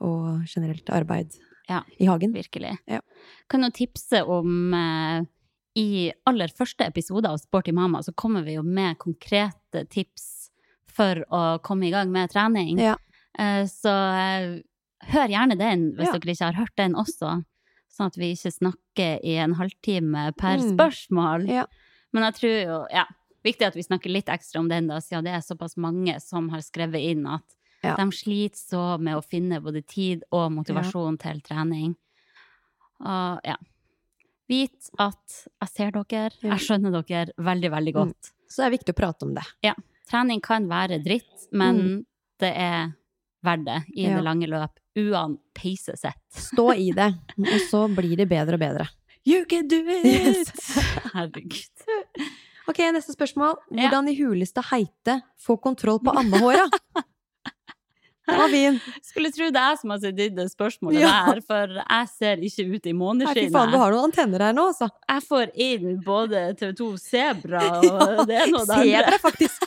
[0.00, 1.34] og generelt arbeid
[1.68, 1.82] Ja.
[1.98, 2.32] i hagen.
[2.32, 2.78] Virkelig.
[2.86, 3.00] Ja.
[3.48, 5.22] Kan du tipse om eh,
[5.76, 10.37] I aller første episode av Sporty mamma så kommer vi jo med konkrete tips
[10.98, 12.78] for å komme i gang med trening.
[12.82, 12.96] Ja.
[13.38, 14.48] Eh, så eh,
[15.12, 16.18] hør gjerne den hvis Ja.
[16.18, 17.36] dere ikke har hørt den også.
[17.94, 20.74] Sånn at vi ikke snakker i en halvtime per Mm.
[20.76, 21.46] spørsmål.
[21.48, 21.64] Ja.
[22.12, 23.04] Men jeg tror jo, ja,
[23.44, 26.48] viktig at vi snakker litt ekstra om den, da, siden det er såpass mange som
[26.50, 27.42] har skrevet inn at
[27.84, 27.94] Ja.
[27.96, 31.94] de sliter så med å finne både tid og motivasjon til trening.
[33.00, 33.56] Og ja.
[34.48, 37.98] Vit at jeg ser dere, jeg skjønner dere veldig, veldig Mm.
[38.06, 38.32] godt.
[38.48, 39.44] Så det er viktig å prate om det.
[40.08, 42.04] Trening kan være dritt, men Mm.
[42.40, 42.92] det er
[43.44, 44.16] verdt det i Ja.
[44.16, 44.70] det lange løp.
[44.98, 46.18] Uan peise sett.
[46.32, 48.88] Stå i det, og så blir det bedre og bedre.
[49.26, 50.04] You can do it!
[50.04, 50.48] Yes.
[51.14, 51.84] Herregud.
[52.68, 53.56] Ok, neste spørsmål.
[53.70, 56.68] Hvordan i huleste heite få kontroll på ammehåra?
[58.28, 58.74] Den var fin.
[59.02, 61.12] Skulle tro det er som har stilt det spørsmålet Ja.
[61.32, 63.48] der, for jeg ser ikke ut i måneskinnet.
[63.48, 64.90] fy faen, du har noen antenner her nå, altså.
[65.08, 69.16] Jeg får inn både TV2 Sebra og det ene og det andre.
[69.16, 69.64] Sebra, faktisk.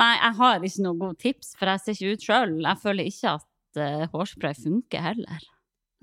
[0.00, 2.54] Nei, jeg har ikke noe godt tips, for jeg ser ikke ut sjøl.
[2.64, 5.44] Jeg føler ikke at uh, hårspray funker heller.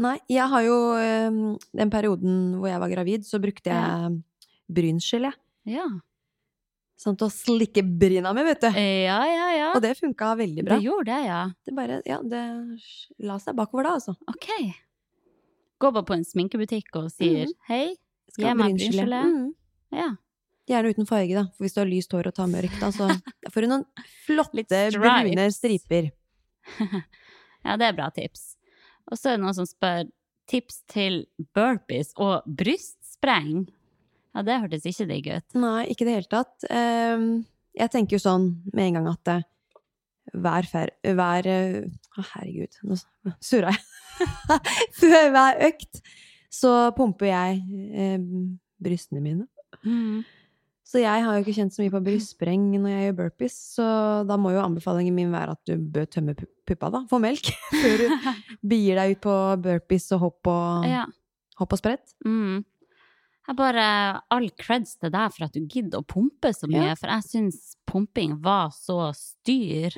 [0.01, 1.41] Nei, jeg har jo um,
[1.77, 3.81] Den perioden hvor jeg var gravid, så brukte Ja.
[4.07, 4.21] jeg
[4.71, 5.33] brynsgelé.
[5.67, 5.85] Ja.
[7.01, 8.67] Sånn til å slikke bryna med, vet du.
[8.77, 9.67] Ja, ja, ja.
[9.75, 10.77] Og det funka veldig bra.
[10.77, 11.41] Det gjorde det, ja.
[11.65, 12.41] Det bare, ja, det
[13.25, 14.15] la seg bakover da, altså.
[14.29, 14.49] OK.
[15.81, 17.55] Går bare på en sminkebutikk og sier Mhm.
[17.67, 17.95] hei.
[18.37, 19.21] Gi meg brynsgelé.
[19.27, 19.47] Mm.
[19.91, 20.09] Ja.
[20.69, 21.45] Gjerne uten farge, da.
[21.55, 23.09] For hvis du har lyst hår og tar mørkt, da, så
[23.53, 23.85] får du noen
[24.27, 26.11] flotte brune striper.
[27.65, 28.51] ja, det er bra tips.
[29.09, 30.09] Og så er det noen som spør
[30.51, 31.23] tips til
[31.55, 33.65] burpees og brystspreng.
[34.31, 35.57] Ja, det hørtes ikke digg ut.
[35.59, 36.67] Nei, ikke i det hele tatt.
[36.71, 37.31] Ehm,
[37.77, 39.47] jeg tenker jo sånn med en gang at eh,
[40.31, 40.93] hver fer...
[41.03, 41.79] Hver eh,
[42.11, 42.97] Å, herregud, nå
[43.43, 43.83] surra jeg.
[44.99, 46.01] Før hver økt
[46.51, 47.61] så pumper jeg
[47.95, 48.19] eh,
[48.83, 49.47] brystene mine.
[49.87, 50.23] Mm.
[50.91, 53.85] Så jeg har jo ikke kjent så mye på brystspreng når jeg gjør burpees, så
[54.27, 56.99] da må jo anbefalingen min være at du bør tømme pu- puppa, da.
[57.07, 57.47] Få melk.
[57.83, 58.33] Før du
[58.73, 61.05] begir deg ut på burpees og hopp og, Ja.
[61.61, 62.11] hopp og sprett.
[62.27, 62.65] Mm.
[63.47, 63.85] Jeg bare
[64.35, 66.95] All creds til deg for at du gidder å pumpe så mye, Ja.
[66.99, 69.95] for jeg syns pumping var så styr.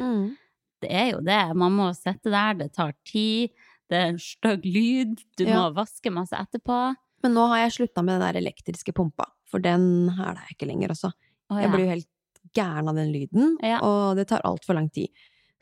[0.84, 1.42] Det er jo det.
[1.58, 3.50] Man må sitte der, det tar tid,
[3.90, 5.58] det er en stygg lyd, du Ja.
[5.58, 6.94] må vaske masse etterpå.
[7.24, 10.68] Men nå har jeg slutta med den der elektriske pumpa, for den er det ikke
[10.68, 11.14] lenger, også.
[11.50, 11.66] Oh, ja.
[11.66, 12.10] Jeg blir jo helt
[12.54, 13.80] gæren av den lyden, Ja.
[13.82, 15.08] og det tar altfor lang tid.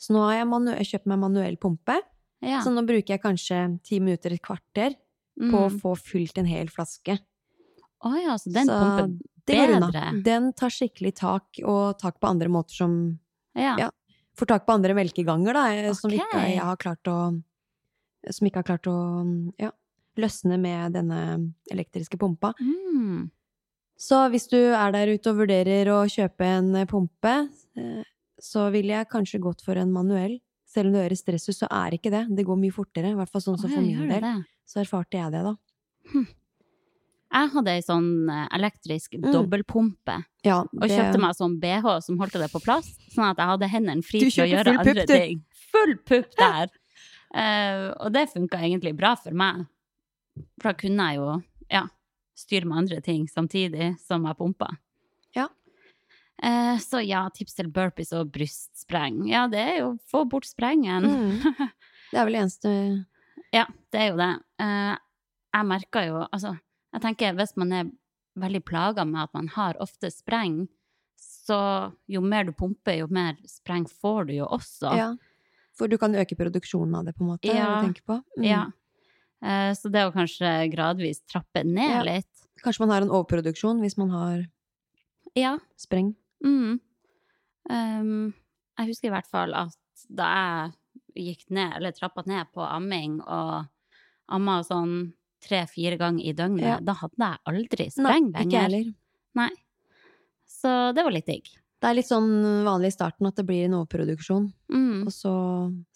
[0.02, 0.48] Så nå har jeg,
[0.80, 2.00] jeg kjøpt meg manuell pumpe,
[2.42, 2.62] ja.
[2.66, 4.96] så nå bruker jeg kanskje ti minutter, et kvarter,
[5.40, 5.80] på å Mm.
[5.80, 7.18] få fylt en hel flaske.
[8.04, 10.24] Å ja, så den så pumper det går bedre.
[10.24, 13.20] Den tar skikkelig tak, og tak på andre måter som
[13.56, 13.76] Ja.
[13.78, 13.90] Ja.
[14.38, 15.94] Får tak på andre melkeganger, da, okay.
[15.94, 17.44] som ikke jeg har klart å
[18.30, 19.72] Som ikke har klart å ja,
[20.20, 21.22] løsne med denne
[21.72, 22.54] elektriske pumpa.
[22.60, 23.30] Mm.
[24.02, 27.36] Så hvis du er der ute og vurderer å kjøpe en eh, pumpe,
[27.78, 28.02] eh,
[28.42, 30.40] så ville jeg kanskje gått for en manuell.
[30.72, 32.26] Selv om det høres stress ut, så er ikke det.
[32.34, 33.12] Det går mye fortere.
[33.12, 34.46] I hvert fall sånn som så for min del.
[34.66, 35.56] Så erfarte jeg det, da.
[37.32, 39.32] Jeg hadde ei sånn eh, elektrisk Mm.
[39.32, 43.48] dobbeltpumpe, Ja, og kjøpte meg sånn BH som holdt det på plass, sånn at jeg
[43.54, 45.44] hadde hendene fri til å gjøre andre ting.
[45.72, 46.72] Full pupp der!
[47.32, 49.64] Uh, og det funka egentlig bra for meg.
[50.62, 51.30] For da kunne jeg jo
[51.72, 51.84] ja,
[52.38, 54.70] styre med andre ting samtidig som jeg pumpa.
[55.36, 55.48] Ja.
[56.44, 59.24] Eh, så ja, tips til burpees og brystspreng.
[59.30, 61.06] Ja, det er jo få bort sprengen.
[61.06, 61.70] mm.
[62.12, 62.72] Det er vel det eneste
[63.56, 64.32] Ja, det er jo det.
[64.60, 64.96] Eh,
[65.56, 66.58] jeg merker jo Altså,
[66.92, 67.92] jeg tenker hvis man er
[68.42, 70.66] veldig plaga med at man har ofte spreng,
[71.20, 74.92] så jo mer du pumper, jo mer spreng får du jo også.
[74.96, 75.10] Ja.
[75.78, 77.82] For du kan øke produksjonen av det, på en måte, Ja.
[77.84, 78.18] du på?
[78.38, 78.46] Mm.
[78.48, 78.62] Ja.
[79.42, 82.04] Eh, så det å kanskje gradvis trappe ned Ja.
[82.04, 82.28] litt.
[82.64, 84.46] Kanskje man har en overproduksjon hvis man har
[85.36, 85.58] Ja.
[85.78, 86.16] spreng.
[86.44, 86.80] Mm.
[87.70, 88.34] Um,
[88.78, 89.76] jeg husker i hvert fall at
[90.14, 90.72] da
[91.16, 93.68] jeg gikk ned, eller trappa ned på amming og
[94.30, 96.80] amma sånn tre-fire ganger i døgnet, Ja.
[96.80, 98.94] da hadde jeg aldri spreng ikke heller.
[99.36, 99.50] Nei.
[100.48, 101.48] Så det var litt digg.
[101.82, 102.30] Det er litt sånn
[102.66, 105.02] vanlig i starten at det blir en overproduksjon, Mm.
[105.08, 105.32] og så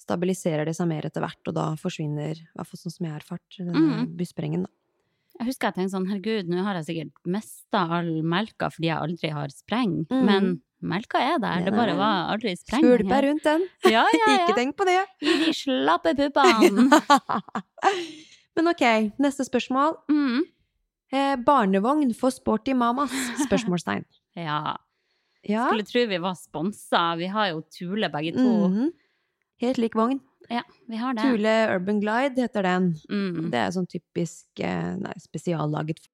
[0.02, 3.14] stabiliserer det seg mer etter hvert, og da forsvinner, i hvert fall sånn som jeg
[3.14, 3.76] har erfart, denne
[4.08, 4.18] Mm.
[4.18, 4.70] bussprengen, da.
[5.40, 8.98] Jeg husker jeg tenkte sånn, herregud, nå har jeg sikkert mista all melka fordi jeg
[8.98, 10.08] aldri har spreng.
[10.10, 10.26] Mm.
[10.26, 12.82] Men melka er der, det er bare var aldri spreng.
[12.82, 13.68] Skvulpa rundt den!
[13.84, 14.48] Ja, ja, ja.
[14.48, 15.06] Ikke tenk på det!
[15.22, 16.90] I de slappe puppene.
[18.56, 19.98] Men ok, neste spørsmål.
[20.10, 20.42] Mm.
[21.12, 23.12] Eh, barnevogn for sporty mamas?
[23.46, 24.06] Spørsmålstegn.
[24.38, 24.78] Ja.
[25.46, 25.68] Ja.
[25.70, 27.16] Skulle tro vi var sponsa.
[27.16, 28.68] Vi har jo Tule begge to.
[28.68, 28.92] Mhm.
[29.62, 30.20] Helt lik vogn.
[30.50, 31.22] Ja, vi har det.
[31.22, 32.96] Tule Urban Glide heter den.
[33.10, 33.52] Mm.
[33.52, 36.06] Det er sånn typisk eh, nei, spesiallaget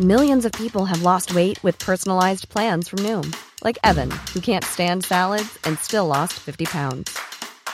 [0.00, 4.64] Millions of people have lost weight with personalized plans from Noom, like Evan, who can't
[4.64, 7.16] stand salads and still lost 50 pounds.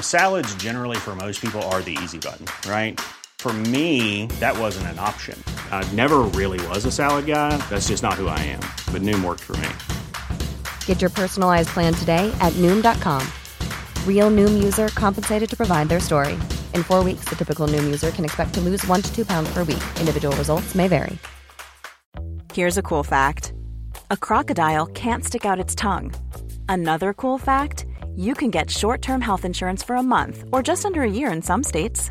[0.01, 3.01] Salads, generally, for most people, are the easy button, right?
[3.41, 5.43] For me, that wasn't an option.
[5.73, 7.57] I never really was a salad guy.
[7.71, 8.61] That's just not who I am.
[8.93, 9.71] But Noom worked for me.
[10.85, 13.27] Get your personalized plan today at Noom.com.
[14.07, 16.35] Real Noom user compensated to provide their story.
[16.75, 19.51] In four weeks, the typical Noom user can expect to lose one to two pounds
[19.55, 19.83] per week.
[19.99, 21.17] Individual results may vary.
[22.53, 23.55] Here's a cool fact
[24.11, 26.13] a crocodile can't stick out its tongue.
[26.69, 30.85] Another cool fact you can get short term health insurance for a month or just
[30.85, 32.11] under a year in some states.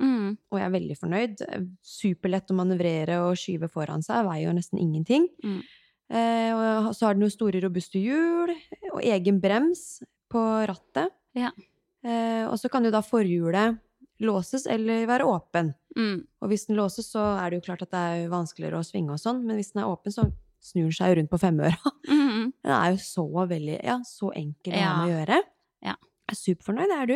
[0.00, 0.36] Mm.
[0.50, 1.42] og jeg er veldig fornøyd.
[1.86, 5.28] Superlett å manøvrere og skyve foran seg, veier jo nesten ingenting.
[5.44, 5.60] Mm.
[6.14, 6.50] Eh,
[6.88, 8.50] og så har den jo store, robuste hjul,
[8.92, 10.02] og egen brems
[10.32, 11.14] på rattet.
[11.38, 11.52] Ja.
[12.04, 13.78] Eh, og så kan jo da forhjulet
[14.24, 15.72] låses eller være åpen.
[15.96, 16.20] Mm.
[16.42, 19.14] Og hvis den låses, så er det jo klart at det er vanskeligere å svinge
[19.14, 20.26] og sånn, men hvis den er åpen, så
[20.64, 21.78] snur den seg rundt på femøra.
[22.34, 22.50] Mm.
[22.66, 24.88] Den er jo så veldig, ja, så enkel Ja.
[25.00, 25.36] å gjøre.
[25.86, 25.92] Ja.
[25.94, 27.14] Jeg er superfornøyd, er du?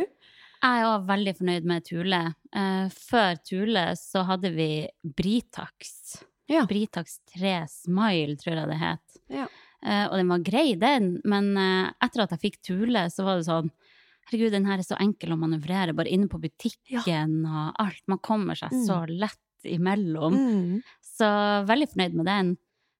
[0.58, 2.20] Jeg er òg veldig fornøyd med Thule.
[2.56, 4.70] Eh, før Thule så hadde vi
[5.04, 6.22] Britax.
[6.50, 6.64] Ja.
[6.66, 9.18] Britax 3 Smile, tror jeg det het.
[9.30, 9.46] Ja.
[9.84, 13.38] Eh, og den var grei, den, men eh, etter at jeg fikk Thule, så var
[13.38, 13.70] det sånn
[14.28, 18.02] Herregud, den her er så enkel å manøvrere, bare inne på butikken og alt.
[18.12, 18.82] Man kommer seg Mm.
[18.84, 20.34] så lett imellom.
[20.36, 20.82] Mm.
[21.00, 21.28] Så
[21.64, 22.50] veldig fornøyd med den.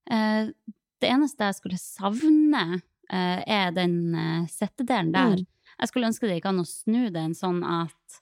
[0.08, 2.80] Det eneste jeg skulle savne,
[3.12, 5.36] er den settedelen der.
[5.36, 5.46] Mm.
[5.78, 8.20] Jeg skulle ønske det gikk an å snu den sånn at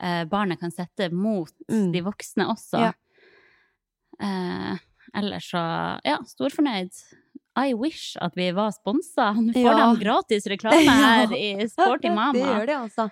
[0.00, 1.92] eh, barnet kan sette mot Mm.
[1.92, 2.78] de voksne også.
[2.80, 2.92] Ja.
[4.22, 4.76] Eh,
[5.18, 5.62] ellers så,
[6.06, 6.92] ja, storfornøyd.
[7.58, 9.32] I wish at vi var sponsa.
[9.36, 9.92] Nå får Ja.
[9.94, 12.32] de gratis reklame her i Sporty Mama.
[12.32, 13.10] Det gjør de, altså.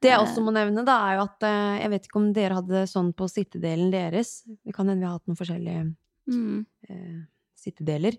[0.00, 0.24] Det jeg Eh.
[0.24, 3.12] også må nevne, da, er jo at eh, jeg vet ikke om dere hadde sånn
[3.14, 4.42] på sittedelen deres.
[4.64, 5.96] Det kan hende vi har hatt noen forskjellige
[6.28, 6.66] Mm.
[6.90, 7.20] eh,
[7.56, 8.16] sittedeler.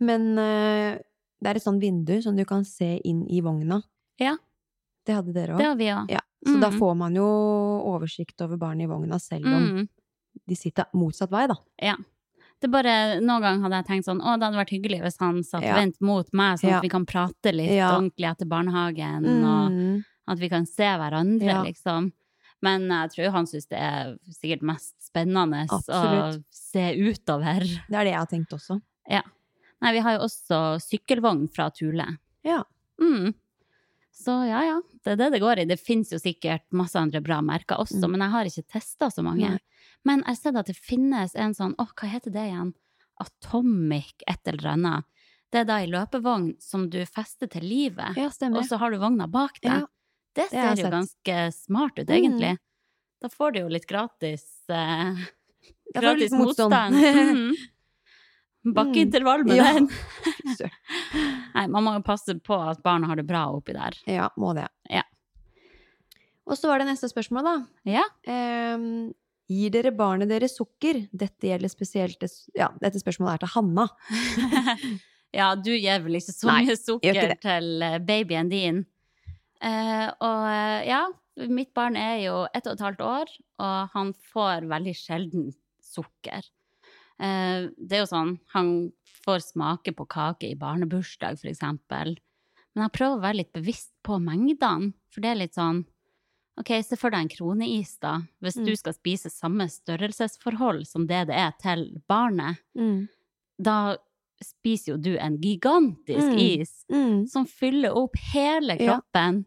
[0.00, 0.98] Men eh,
[1.40, 3.82] det er et sånt vindu som du kan se inn i vogna.
[4.18, 4.36] Ja.
[5.06, 5.68] Det hadde dere Det òg.
[5.68, 6.10] har vi òg.
[6.10, 6.20] Ja.
[6.46, 6.78] Så da Mm.
[6.78, 9.88] får man jo oversikt over barnet i vogna, selv om Mm.
[10.48, 11.54] de sitter motsatt vei, da.
[11.80, 11.96] Ja.
[12.60, 15.42] Det bare, Noen ganger hadde jeg tenkt sånn Å, det hadde vært hyggelig hvis han
[15.42, 15.74] satt Ja.
[15.76, 16.76] vendt mot meg, sånn Ja.
[16.76, 20.04] at vi kan prate litt ordentlig etter barnehagen, og Mm.
[20.28, 22.12] at vi kan se hverandre, liksom.
[22.62, 27.60] Men jeg tror han syns det er sikkert mest spennende å se utover.
[27.60, 28.80] Det er det jeg har tenkt også.
[29.10, 29.20] Ja.
[29.82, 32.16] Nei, vi har jo også sykkelvogn fra Thule.
[32.42, 32.62] Ja.
[32.98, 33.34] Mm.
[34.14, 34.76] Så ja, ja.
[35.04, 35.64] Det er det det går i.
[35.66, 38.10] Det fins jo sikkert masse andre bra merker også, Mm.
[38.14, 39.50] men jeg har ikke testa så mange.
[39.50, 39.58] Nei.
[40.04, 42.72] Men jeg har sett at det finnes en sånn, åh, hva heter det igjen?
[43.20, 45.04] Atomic et eller annet.
[45.52, 48.98] Det er da ei løpevogn som du fester til livet, Ja, og så har du
[48.98, 49.82] vogna bak deg.
[49.82, 49.86] Ja,
[50.34, 52.14] det ser det jo ganske smart ut, Mm.
[52.16, 52.58] egentlig.
[53.22, 55.14] Da får du jo litt gratis eh,
[55.94, 56.94] Gratis motstand.
[56.94, 56.94] motstand.
[57.34, 57.54] Mm.
[58.64, 59.72] Bakkeintervall med Ja.
[59.76, 59.88] den.
[61.54, 63.96] Nei, man må jo passe på at barna har det bra oppi der.
[64.08, 64.66] Ja, må det.
[64.90, 65.02] Ja.
[66.48, 67.54] Og så var det neste spørsmål, da.
[67.88, 68.04] Ja.
[68.76, 69.12] Um,
[69.48, 71.04] gir dere barnet deres sukker?
[71.12, 72.24] Dette gjelder spesielt
[72.56, 73.86] Ja, dette spørsmålet er til Hanna.
[75.40, 78.82] ja, du gir vel ikke så mye sukker til eh, babyen din.
[79.64, 81.04] Uh, og eh, ja,
[81.48, 83.32] mitt barn er jo ett og et halvt år,
[83.64, 85.48] og han får veldig sjelden
[85.84, 86.44] sukker.
[87.20, 88.92] Eh, det er jo sånn, han
[89.24, 92.16] får smake på kake i barnebursdag, eksempel.
[92.74, 95.84] Men jeg prøver å være litt bevisst på mengdene, for det er litt sånn
[96.56, 98.20] Ok, se for deg en kroneis, da.
[98.40, 98.64] Hvis Mm.
[98.66, 102.58] du skal spise samme størrelsesforhold som det det er til barnet,
[103.60, 103.96] da
[104.40, 106.38] spiser jo du en gigantisk Mm.
[106.60, 107.26] is Mm.
[107.28, 109.46] som fyller opp hele kroppen.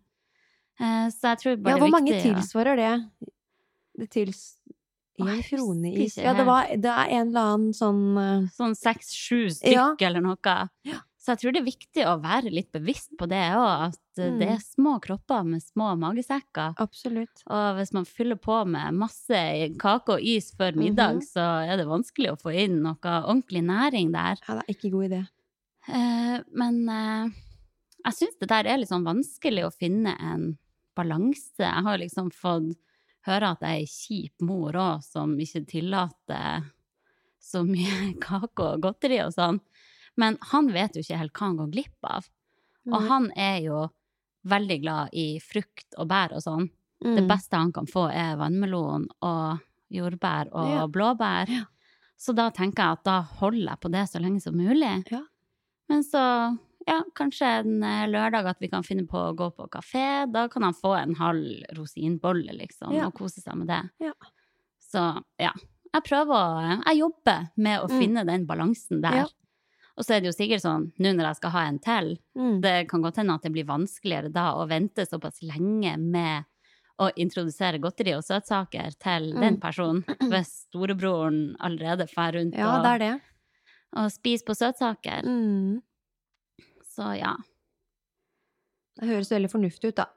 [0.80, 1.10] Ja.
[1.10, 3.12] så jeg tror bare Ja, det hvor viktig mange hvor mange tilsvarer det?
[3.98, 4.57] Det tils...
[5.20, 9.48] En krone i Ja, det, var, det er en eller annen sånn eh, Sånn seks-sju
[9.56, 9.96] stykk Ja.
[10.08, 10.38] eller noe.
[10.86, 11.00] Ja.
[11.18, 14.40] Så jeg tror det er viktig å være litt bevisst på det òg, at Mm.
[14.40, 16.74] det er små kropper med små magesekker.
[16.80, 17.44] Absolutt.
[17.46, 19.42] Og hvis man fyller på med masse
[19.78, 21.22] kake og is før middag, Mhm.
[21.22, 24.38] så er det vanskelig å få inn noe ordentlig næring der.
[24.48, 25.28] Ja, det er ikke god idé.
[25.90, 27.30] Uh, men uh,
[28.06, 30.58] jeg syns det der er litt sånn vanskelig å finne en
[30.96, 31.60] balanse.
[31.60, 32.76] Jeg har liksom fått
[33.28, 36.66] høre at jeg er ei kjip mor òg, som ikke tillater
[37.44, 39.62] så mye kake og godteri og sånn.
[40.18, 42.28] Men han vet jo ikke helt hva han går glipp av.
[42.90, 43.08] Og mm.
[43.12, 43.86] han er jo
[44.48, 46.70] veldig glad i frukt og bær og sånn.
[47.04, 47.16] Mm.
[47.20, 49.60] Det beste han kan få, er vannmelon og
[49.94, 50.86] jordbær og Ja.
[50.88, 51.52] blåbær.
[51.52, 51.66] Ja.
[52.18, 55.04] Så da tenker jeg at da holder jeg på det så lenge som mulig.
[55.12, 55.22] Ja.
[55.88, 59.68] Men så, ja, kanskje en eh, lørdag at vi kan finne på å gå på
[59.70, 60.32] kafé.
[60.32, 63.08] Da kan han få en halv rosinbolle, liksom, Ja.
[63.08, 63.82] og kose seg med det.
[64.00, 64.14] Ja.
[64.80, 65.52] Så ja,
[65.94, 68.00] jeg prøver å Jeg jobber med å Mm.
[68.00, 69.16] finne den balansen der.
[69.16, 69.26] Ja.
[69.98, 72.62] Og så er det jo sikkert sånn, nå når jeg skal ha en til, Mm.
[72.62, 76.46] det kan godt hende at det blir vanskeligere da å vente såpass lenge med
[77.00, 79.40] å introdusere godteri og søtsaker til Mm.
[79.42, 83.22] den personen, hvis storebroren allerede drar rundt Ja, og, det det.
[83.96, 85.24] og spiser på søtsaker.
[85.26, 85.82] Mm.
[86.98, 87.36] Så ja.
[88.98, 90.08] Det høres veldig fornuftig ut, da.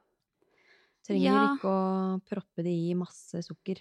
[1.04, 1.42] Trenger Ja.
[1.56, 3.80] ikke å proppe det i masse sukker.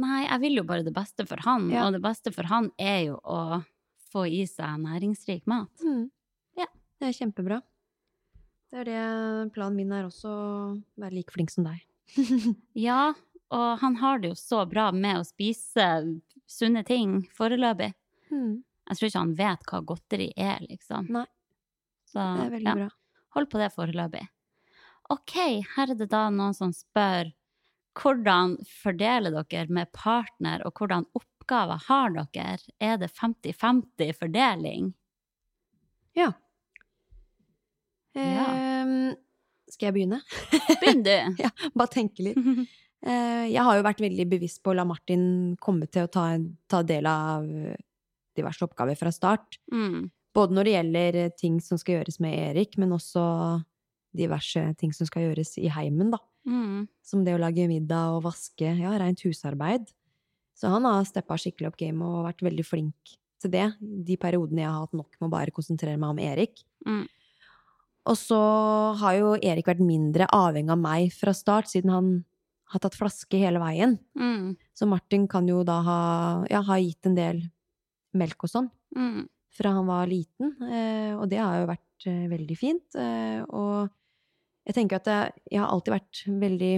[0.00, 1.86] Nei, jeg vil jo bare det beste for han, Ja.
[1.86, 3.64] og det beste for han er jo å
[4.12, 5.70] få i seg næringsrik mat.
[5.84, 6.10] Mm.
[6.56, 6.66] Ja.
[7.00, 7.62] Det er kjempebra.
[8.70, 11.80] Det er det planen min er også, å være like flink som deg.
[12.74, 13.14] Ja,
[13.50, 17.94] og han har det jo så bra med å spise sunne ting foreløpig.
[18.30, 18.62] Mm.
[18.90, 21.08] Jeg tror ikke han vet hva godteri er, liksom.
[21.10, 21.26] Nei.
[22.10, 22.22] Så,
[22.58, 22.74] ja.
[22.74, 22.88] bra.
[23.36, 24.24] Hold på det foreløpig.
[25.10, 25.36] Ok,
[25.76, 27.30] her er det da noen som spør
[27.98, 32.58] hvordan fordeler dere med partner, og hvordan oppgaver har dere?
[32.78, 34.92] Er det 50-50 fordeling?
[36.18, 36.30] Ja.
[38.14, 38.46] Ja.
[38.50, 39.16] Ehm,
[39.70, 40.22] skal jeg begynne?
[40.80, 41.16] Begynn du!
[41.44, 42.38] Ja, bare tenke litt.
[43.00, 46.24] Eh, jeg har jo vært veldig bevisst på å la Martin komme til å ta,
[46.70, 47.46] ta del av
[48.36, 49.58] diverse oppgaver fra start.
[49.72, 50.10] Mm.
[50.36, 53.22] Både når det gjelder ting som skal gjøres med Erik, men også
[54.16, 56.20] diverse ting som skal gjøres i heimen, da.
[56.48, 56.86] Mm.
[57.04, 59.90] Som det å lage middag og vaske, ja, rent husarbeid.
[60.56, 63.66] Så han har steppa skikkelig opp gamet og vært veldig flink til det.
[63.80, 66.62] De periodene jeg har hatt nok med å bare konsentrere meg om Erik.
[66.86, 67.06] Mm.
[68.10, 68.40] Og så
[69.00, 72.10] har jo Erik vært mindre avhengig av meg fra start, siden han
[72.70, 73.96] har tatt flaske hele veien.
[74.18, 74.54] Mm.
[74.76, 76.00] Så Martin kan jo da ha,
[76.50, 77.42] ja, ha gitt en del
[78.16, 79.28] melk og sånn Mm.
[79.50, 82.94] Fra han var liten, eh, og det har jo vært eh, veldig fint.
[82.94, 83.88] Eh, og
[84.68, 86.72] jeg tenker at jeg, jeg har alltid vært veldig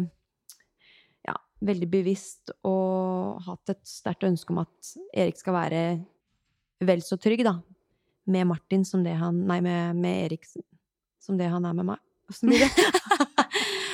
[1.28, 1.34] ja,
[1.68, 5.82] veldig bevisst og hatt et sterkt ønske om at Erik skal være
[6.82, 7.58] vel så trygg, da,
[8.32, 10.48] med Martin som det han Nei, med, med Erik
[11.22, 12.00] som det han er med meg.
[12.32, 12.88] Åssen blir det?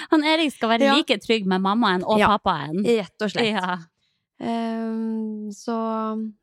[0.09, 0.95] Han Erik skal være Ja.
[0.97, 2.31] like trygg med mammaen og Ja.
[2.39, 2.79] pappaen.
[2.87, 3.51] Rett og slett.
[3.53, 3.75] Ja.
[4.41, 5.77] Eh, så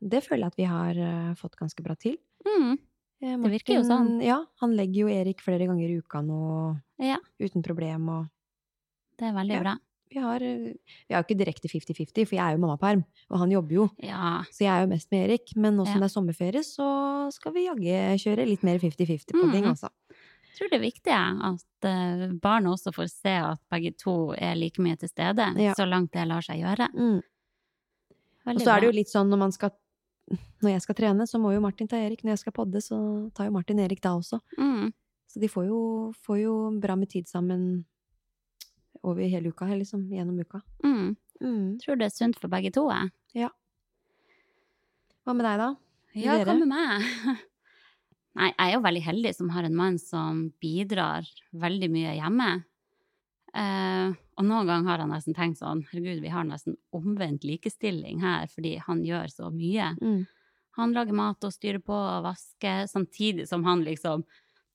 [0.00, 2.16] det føler jeg at vi har eh, fått ganske bra til.
[2.46, 2.76] Mm.
[3.22, 4.10] Martin, Det virker jo sånn.
[4.22, 8.26] Ja, han legger jo Erik flere ganger i uka nå, ja, uten problem, og
[9.18, 9.60] det er veldig Ja.
[9.62, 9.76] bra.
[10.08, 10.72] vi har, eh,
[11.08, 13.90] vi har jo ikke direkte 50-50, for jeg er jo mammaperm, og han jobber jo,
[13.98, 14.42] Ja.
[14.52, 15.56] så jeg er jo mest med Erik.
[15.56, 19.50] Men nå som det er sommerferie, så skal vi jaggu kjøre litt mer 50-50 på
[19.50, 19.70] ting, Mhm.
[19.74, 19.88] altså.
[20.08, 24.54] Jeg tror det er viktig at eh, barna også får se at begge to er
[24.54, 26.88] like mye til stede, så langt det lar seg gjøre.
[26.94, 27.22] Mm.
[28.46, 29.74] Og så er det jo litt sånn når man skal
[30.62, 32.24] Når jeg skal trene, så må jo Martin ta Erik.
[32.24, 32.96] Når jeg skal podde, så
[33.34, 34.40] tar jo Martin Erik da også.
[34.58, 34.94] mm.
[35.30, 35.78] Så de får jo,
[36.24, 37.84] får jo bra med tid sammen
[39.04, 40.62] over hele uka, liksom gjennom uka.
[40.82, 41.16] Mm.
[41.42, 41.64] Mm.
[41.82, 43.12] Tror det er sunt for begge to, jeg.
[45.26, 45.68] Hva med deg, da?
[46.14, 46.46] Ja, Dere?
[46.46, 47.06] hva med meg?
[48.38, 52.50] Nei, jeg er jo veldig heldig som har en mann som bidrar veldig mye hjemme.
[53.56, 58.20] Eh, og noen ganger har han nesten tenkt sånn, herregud, vi har nesten omvendt likestilling
[58.20, 59.94] her, fordi han gjør så mye.
[60.02, 60.26] Mm.
[60.76, 64.26] Han lager mat og styrer på og vasker, samtidig som han liksom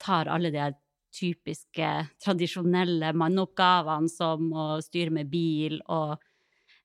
[0.01, 0.71] tar alle de
[1.13, 1.91] typiske,
[2.23, 6.17] tradisjonelle manneoppgavene som å styre med bil og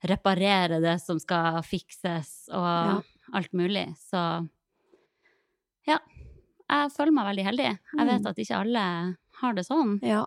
[0.05, 3.01] reparere det som skal fikses og Ja.
[3.33, 3.87] alt mulig.
[3.97, 4.21] Så
[5.87, 5.99] ja,
[6.69, 7.71] jeg føler meg veldig heldig.
[7.97, 8.27] Jeg vet Mm.
[8.27, 9.99] at ikke alle har det sånn.
[10.03, 10.27] Ja.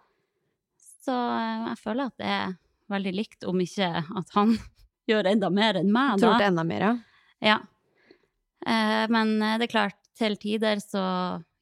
[1.03, 2.55] Så eh, jeg føler at det er
[2.89, 3.89] veldig likt, om ikke
[4.19, 4.55] at han
[5.09, 6.95] gjør enda mer enn meg, Tror det enda mer, ja.
[7.41, 7.59] Ja.
[8.67, 11.01] Eh, men eh, det er klart, til tider så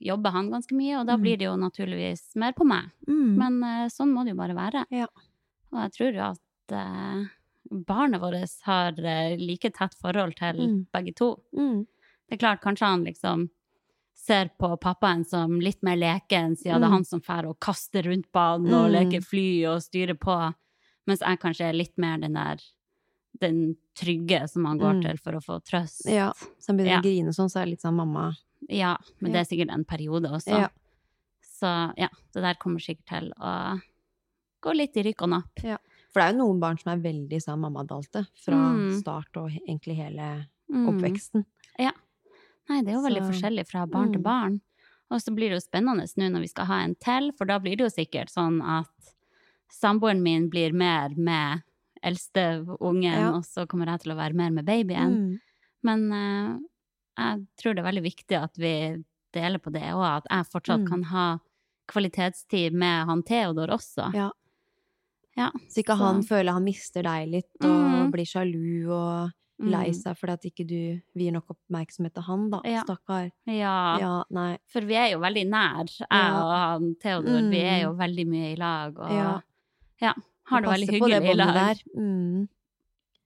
[0.02, 1.22] jobber han ganske mye, og da Mm.
[1.22, 2.90] blir det jo naturligvis mer på meg.
[3.08, 3.36] Mm.
[3.38, 4.86] Men eh, sånn må det jo bare være.
[4.94, 5.06] Ja.
[5.74, 7.28] Og jeg tror jo at eh,
[7.86, 10.88] barnet vårt har eh, like tett forhold til Mm.
[10.94, 11.36] begge to.
[11.54, 11.86] Mm.
[12.30, 13.50] Det er klart, kanskje han liksom
[14.18, 16.96] ser på pappaen som litt mer leken, siden det er Mm.
[16.98, 18.94] han som fær og kaster rundt banen og Mm.
[18.98, 20.54] leker fly og styrer på,
[21.08, 22.58] mens jeg kanskje er litt mer den der
[23.40, 25.02] den trygge som han går Mm.
[25.04, 26.06] til for å få trøst.
[26.10, 26.32] Ja.
[26.60, 27.00] Så han begynner Ja.
[27.00, 28.36] å grine sånn, så er det litt sånn mamma
[28.68, 30.48] Ja, men det er sikkert en periode også.
[30.48, 30.70] Ja.
[31.44, 33.80] Så ja, det der kommer sikkert til å
[34.64, 35.60] gå litt i rykk og napp.
[36.12, 39.00] For det er jo noen barn som er veldig sånn mammadalte fra Mm.
[39.00, 40.88] start og egentlig hele Mm.
[40.90, 41.46] oppveksten.
[42.70, 44.24] Nei, det er jo veldig Så- forskjellig fra barn til Mm.
[44.24, 44.62] barn.
[45.10, 47.60] Og så blir det jo spennende nå når vi skal ha en til, for da
[47.60, 49.14] blir det jo sikkert sånn at
[49.72, 51.64] samboeren min blir mer med
[52.04, 53.32] eldste ungen, Ja.
[53.34, 55.12] og så kommer jeg til å være mer med babyen.
[55.14, 55.40] Mm.
[55.84, 56.60] Men uh,
[57.18, 59.04] jeg tror det er veldig viktig at vi
[59.34, 60.88] deler på det, og at jeg fortsatt Mm.
[60.90, 61.40] kan ha
[61.88, 64.14] kvalitetstid med han Theodor også.
[64.14, 64.32] Ja.
[65.38, 68.12] Ja, Så ikke så- han føler han mister deg litt og Mm.
[68.12, 69.94] blir sjalu og lei Mm.
[69.96, 72.62] seg fordi at ikke du vier nok oppmerksomhet til han, da.
[72.64, 72.84] Ja.
[72.84, 73.32] Stakkar.
[73.48, 76.44] Ja, Ja, for vi er jo veldig nær, jeg Ja.
[76.44, 76.52] og
[76.82, 77.50] han Theodor.
[77.50, 77.82] Vi er Mm.
[77.82, 79.10] jo veldig mye i lag, og
[80.02, 80.14] Ja.
[80.46, 81.78] har det veldig på det hyggelig i lag.
[81.98, 82.48] Mm.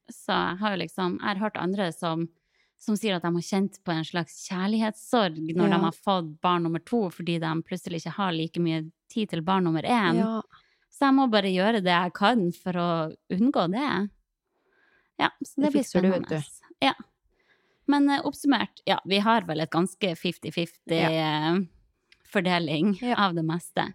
[0.09, 2.29] Så jeg har jo liksom, jeg har hørt andre som,
[2.77, 6.63] som sier at de har kjent på en slags kjærlighetssorg når de har fått barn
[6.63, 10.15] nummer to, fordi de plutselig ikke har like mye tid til barn nummer én.
[10.15, 10.41] Ja.
[10.91, 14.09] Så jeg må bare gjøre det jeg kan for å unngå det.
[15.22, 16.41] Ja, så det, Det blir spennende.
[16.41, 16.86] du.
[16.86, 16.93] Ja.
[17.91, 21.11] Men uh, oppsummert, ja, vi har vel et ganske 50-50 eh,
[23.01, 23.15] Ja.
[23.26, 23.88] av det meste.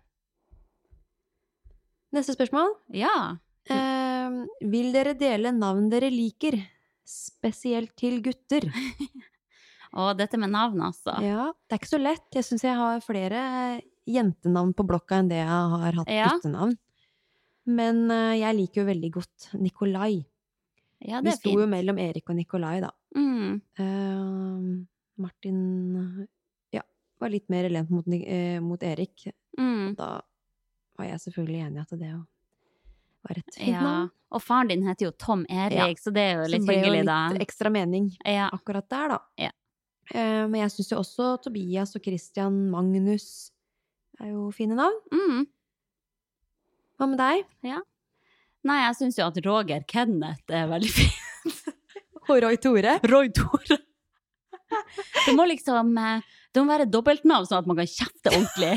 [2.14, 2.72] Neste spørsmål.
[2.96, 3.14] Ja.
[3.70, 6.58] Uh, vil dere dele navn dere liker?
[7.06, 8.66] Spesielt til gutter.
[9.96, 11.14] Og dette med navn, altså.
[11.24, 12.26] Ja, det er ikke så lett.
[12.34, 13.42] Jeg syns jeg har flere
[14.06, 16.28] jentenavn på blokka enn det jeg har hatt Ja.
[16.34, 16.74] guttenavn.
[17.66, 20.20] Men eh, jeg liker jo veldig godt Nikolai.
[21.06, 22.90] Ja, Vi det er sto jo mellom Erik og Nikolai, da.
[23.16, 23.60] Mm.
[23.78, 24.86] Uh,
[25.22, 25.60] Martin
[26.74, 26.82] ja,
[27.22, 29.28] var litt mer relent mot, eh, mot Erik.
[29.58, 29.94] Mm.
[29.96, 30.20] Da
[30.98, 32.10] var jeg selvfølgelig enig i at det
[33.26, 33.80] var et fint Ja.
[33.84, 34.10] navn.
[34.32, 35.86] Og faren din heter jo Tom Erik, Ja.
[35.94, 37.28] så det er jo litt Så litt det ble jo litt da.
[37.46, 38.50] ekstra mening Ja.
[38.52, 39.18] akkurat der, da.
[39.38, 39.50] Ja.
[40.14, 43.50] Uh, men jeg syns jo også Tobias og Christian Magnus
[44.20, 44.98] er jo fine navn.
[45.12, 45.46] Mm.
[46.98, 47.44] Hva med deg?
[48.66, 51.72] Nei, jeg syns jo at Roger Kenneth er veldig fint.
[52.26, 52.96] Og Roy Tore?
[53.06, 53.76] Roy Tore.
[55.26, 58.72] Det må liksom eh, Det må være dobbeltnavn, sånn at man kan kjefte ordentlig.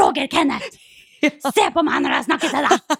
[0.00, 0.78] Roger Kenneth!
[1.20, 2.96] Se på meg når jeg snakker til deg!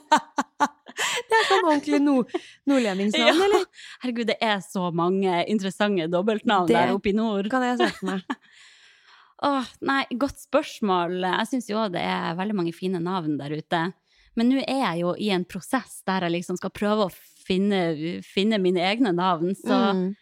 [1.30, 2.32] Det er sånn ordentlig nord
[2.68, 3.46] nordlendingsnavn, Ja.
[3.46, 3.62] eller?
[4.02, 7.48] Herregud, det er så mange interessante dobbeltnavn Det- der oppe i nord.
[7.50, 8.22] Kan jeg sette meg.
[9.48, 11.14] Åh, nei, godt spørsmål.
[11.24, 13.82] Jeg syns jo det er veldig mange fine navn der ute.
[14.36, 17.12] Men nå er jeg jo i en prosess der jeg liksom skal prøve å
[17.46, 19.54] finne, finne mine egne navn.
[19.58, 20.14] Så Mm.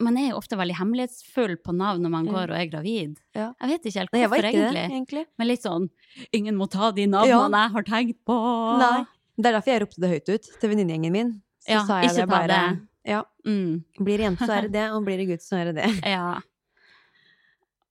[0.00, 3.18] man er jo ofte veldig hemmelighetsfull på navn når man går og er gravid.
[3.34, 3.52] Ja.
[3.60, 4.72] Jeg vet ikke helt hvorfor, ikke egentlig.
[4.74, 5.26] det, egentlig.
[5.38, 5.90] Men litt sånn
[6.32, 7.48] Ingen må ta de navnene Ja.
[7.68, 8.38] jeg har tenkt på.
[8.78, 9.04] Nei.
[9.36, 11.32] Det er derfor jeg ropte det høyt ut til venninnegjengen min.
[11.64, 12.46] Så Ja, sa jeg ikke det bare.
[12.48, 12.80] det.
[13.06, 15.72] Ja, Mm, blir det jente, så er det det, og blir det gutt, så er
[15.72, 16.02] det det.
[16.04, 16.40] ja.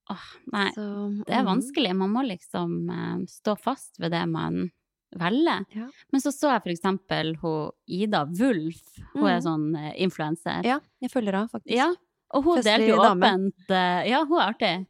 [0.10, 0.86] Åh, nei, Så,
[1.26, 1.48] det er mm.
[1.48, 1.94] vanskelig.
[1.96, 4.72] Man må liksom uh, stå fast ved det man
[5.20, 5.66] velger.
[5.76, 5.88] Ja.
[6.12, 8.82] Men så så jeg for eksempel hun Ida Wulf.
[9.14, 9.44] Hun er Mm.
[9.46, 10.64] sånn uh, influenser.
[10.66, 11.76] Ja, jeg følger av, faktisk.
[11.76, 11.90] Ja,
[12.34, 13.22] og hun Festlig delte jo dame.
[13.28, 14.88] åpent eh, Ja, hun er artig.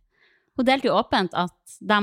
[0.57, 1.99] Hun delte jo åpent at de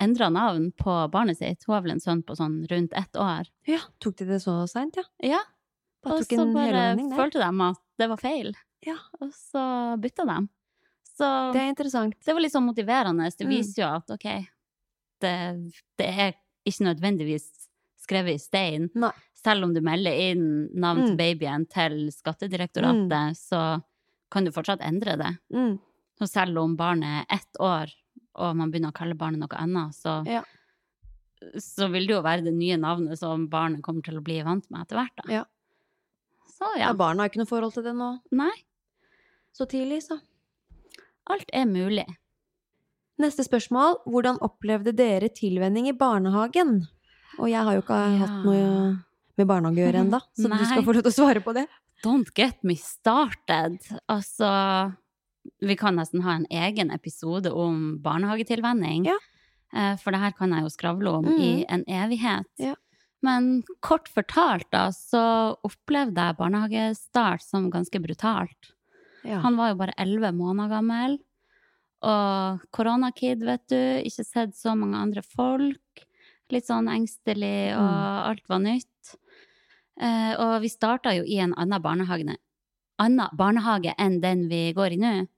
[0.00, 1.62] endra navn på barnet sitt.
[1.66, 3.46] Hun har vel en sønn på sånn rundt ett år.
[3.66, 5.04] Ja, tok de det så seint, ja?
[5.22, 5.40] Ja,
[6.04, 8.52] og så bare følte de at det var feil.
[8.84, 8.96] Ja.
[9.22, 10.48] Og så bytta de.
[11.16, 12.14] Så Det det, er interessant.
[12.26, 13.30] Det var litt sånn motiverende.
[13.38, 13.50] Det Mm.
[13.54, 14.46] viser jo at ok,
[15.20, 16.34] det, det er
[16.66, 17.46] ikke nødvendigvis
[18.04, 18.90] skrevet i stein.
[18.94, 19.10] Nei.
[19.44, 21.20] Selv om du melder inn navn til Mm.
[21.20, 23.82] babyen til Skattedirektoratet, så
[24.30, 25.38] kan du fortsatt endre det.
[25.52, 25.78] Mm.
[26.20, 27.92] Og selv om barnet er ett år,
[28.36, 30.42] og man begynner å kalle barnet noe annet, så, Ja.
[31.58, 34.68] så vil det jo være det nye navnet som barnet kommer til å bli vant
[34.70, 35.28] med etter hvert.
[35.28, 35.44] Ja.
[36.48, 36.88] Så Ja.
[36.88, 36.92] ja.
[36.94, 38.20] barna har ikke noe forhold til det nå.
[38.32, 38.52] Nei,
[39.52, 40.20] Så tidlig, så.
[41.28, 42.06] alt er mulig.
[43.22, 44.00] Neste spørsmål.
[44.10, 46.82] Hvordan opplevde dere tilvenning i barnehagen?
[47.38, 48.18] Og jeg har jo ikke Ja.
[48.26, 49.04] hatt noe
[49.38, 50.58] med barnehage å gjøre ennå, så Nei.
[50.58, 51.66] du skal få lov til å svare på det.
[52.04, 53.78] Don't get me started.
[54.10, 54.94] Altså,
[55.62, 59.06] vi kan nesten ha en egen episode om barnehagetilvenning.
[59.06, 59.18] Ja.
[59.74, 61.38] Eh, For det her kan jeg jo skravle om mm.
[61.40, 62.46] i en evighet.
[62.58, 62.74] Ja.
[63.24, 68.74] Men kort fortalt, da, så opplevde jeg barnehagestart som ganske brutalt.
[69.24, 69.40] Ja.
[69.40, 71.18] Han var jo bare elleve måneder gammel.
[72.04, 73.78] Og koronakid, vet du.
[74.04, 76.04] Ikke sett så mange andre folk.
[76.52, 78.28] Litt sånn engstelig, og Mm.
[78.28, 79.14] alt var nytt.
[80.00, 82.36] Eh, og vi starta jo i en annen barnehage,
[82.98, 85.28] annen barnehage enn den vi går i nå.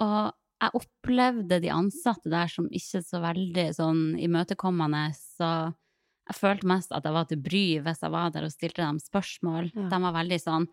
[0.00, 0.32] Og
[0.62, 5.10] jeg opplevde de ansatte der som ikke så veldig sånn imøtekommende.
[5.14, 5.74] Så
[6.30, 8.98] jeg følte mest at jeg var til bry hvis jeg var der og stilte dem
[9.02, 9.72] spørsmål.
[9.74, 9.88] Ja.
[9.90, 10.68] De var veldig sånn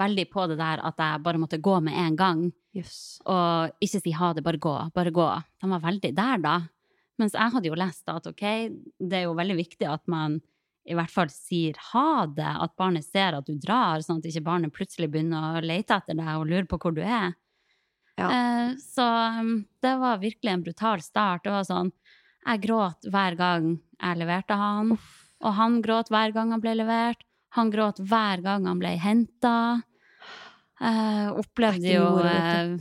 [0.00, 2.44] veldig på det der at jeg bare måtte gå med en gang.
[2.74, 3.20] Yes.
[3.30, 5.28] Og ikke si ha det, bare gå, bare gå.
[5.62, 6.56] De var veldig der, da.
[7.20, 8.44] Mens jeg hadde jo lest at ok,
[8.98, 10.40] det er jo veldig viktig at man
[10.84, 14.44] i hvert fall sier ha det, at barnet ser at du drar, sånn at ikke
[14.44, 17.32] barnet plutselig begynner å lete etter deg og lure på hvor du er.
[18.20, 18.28] Ja.
[18.28, 19.06] Eh, så
[19.40, 21.46] um, det var virkelig en brutal start.
[21.46, 21.90] Det var sånn
[22.44, 24.92] Jeg gråt hver gang jeg leverte han,
[25.40, 27.24] og han gråt hver gang han ble levert.
[27.54, 29.82] Han gråt hver gang han ble henta.
[30.82, 32.72] Eh, opplevde jo eh,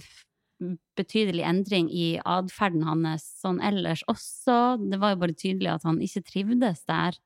[0.97, 4.77] betydelig endring i atferden hans sånn ellers også.
[4.89, 7.19] Det var jo bare tydelig at han ikke trivdes der.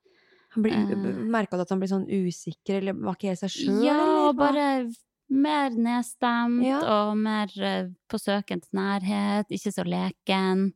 [0.55, 0.95] Han Eh.
[1.31, 3.83] Merka du at han ble sånn usikker, eller var ikke helt seg sjøl?
[3.85, 4.67] Ja, og bare
[5.29, 6.79] mer nedstemt Ja.
[6.81, 10.73] og mer eh, på søken til nærhet, ikke så leken.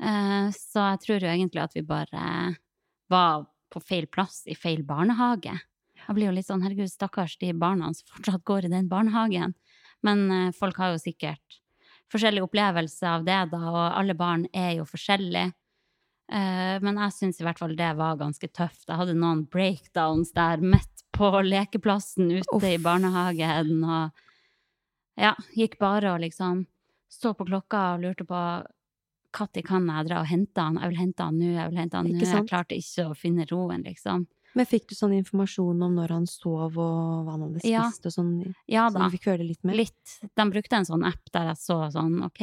[0.00, 2.56] Eh, så jeg tror jo egentlig at vi bare
[3.08, 5.54] var på feil plass i feil barnehage.
[6.10, 9.52] Jeg blir jo litt sånn, herregud, stakkars de barna som fortsatt går i den barnehagen.
[10.02, 11.60] Men eh, folk har jo sikkert
[12.10, 15.52] forskjellig opplevelse av det, da, og alle barn er jo forskjellige.
[16.34, 18.88] Eh, men jeg syns i hvert fall det var ganske tøft.
[18.88, 22.66] Jeg hadde noen breakdowns der midt på lekeplassen ute Uff.
[22.66, 24.10] i barnehagen, og
[25.20, 26.64] ja, gikk bare og liksom
[27.10, 28.42] så på klokka og lurte på
[29.30, 30.78] når kan jeg dra og hente han?
[30.82, 32.18] Jeg vil hente han nå, jeg vil hente han nå.
[32.18, 34.24] Jeg klarte ikke å finne roen, liksom.
[34.54, 37.84] Men fikk du sånn informasjon om når han sov, og hva han hadde Ja.
[37.90, 38.54] spist, og sånn?
[38.68, 39.76] Ja Så du fikk føle litt med?
[39.76, 40.18] Litt.
[40.36, 42.40] De brukte en sånn app der jeg så sånn, OK,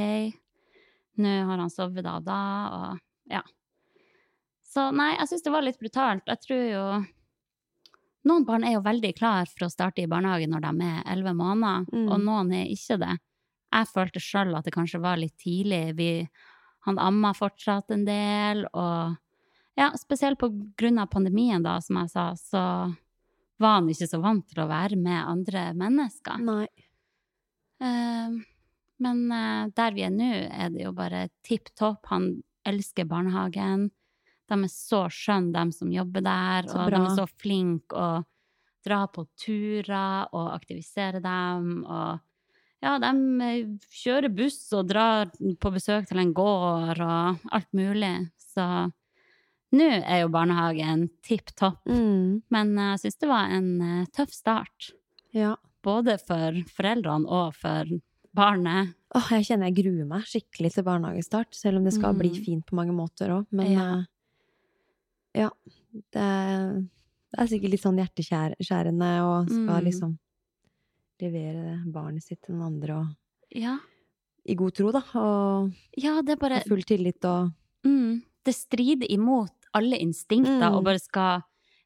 [1.17, 2.39] nå har han sovet da og da,
[2.71, 2.99] og
[3.29, 3.41] ja.
[4.63, 6.23] Så nei, jeg syns det var litt brutalt.
[6.27, 7.05] Jeg tror jo
[8.27, 11.33] Noen barn er jo veldig klar for å starte i barnehage når de er elleve
[11.33, 12.11] måneder, Mm.
[12.11, 13.19] og noen er ikke det.
[13.71, 15.95] Jeg følte sjøl at det kanskje var litt tidlig.
[15.95, 16.27] Vi,
[16.81, 19.15] han amma fortsatt en del, og
[19.77, 22.63] ja, spesielt av pandemien, da, som jeg sa, så
[23.61, 26.41] var han ikke så vant til å være med andre mennesker.
[26.45, 26.67] Nei.
[27.77, 28.37] Uh,
[29.05, 32.09] men uh, der vi er nå, er det jo bare tipp topp.
[32.09, 32.31] Han
[32.67, 33.89] elsker barnehagen.
[34.47, 38.09] De er så skjønne, de som jobber der, og de er så flinke å
[38.87, 41.83] dra på turer og aktivisere dem.
[41.83, 42.23] Og
[42.85, 43.11] ja, de
[43.43, 48.15] eh, kjører buss og drar på besøk til en gård og alt mulig.
[48.39, 48.63] Så
[49.71, 51.79] nå er jo barnehagen tipp topp.
[51.85, 52.41] Mm.
[52.49, 54.91] Men jeg syns det var en eh, tøff start
[55.33, 55.55] Ja.
[55.83, 57.85] både for foreldrene og for
[58.35, 58.93] barnet.
[59.15, 62.43] Åh, jeg kjenner jeg gruer meg skikkelig til barnehagestart, selv om det skal bli Mm.
[62.45, 63.47] fint på mange måter òg.
[63.51, 63.99] Men Ja.
[63.99, 64.05] eh,
[65.41, 65.49] ja,
[66.11, 69.85] det, er- det er sikkert litt sånn hjerteskjærende å skal Mm.
[69.85, 70.17] liksom
[71.21, 73.07] levere barnet sitt til den andre og
[73.55, 73.77] Ja,
[74.45, 75.01] i god tro, da.
[75.15, 77.51] Og ja det bare full tillit og
[77.85, 80.75] mm, Det strider imot alle instinkter Mm.
[80.77, 81.43] og bare skal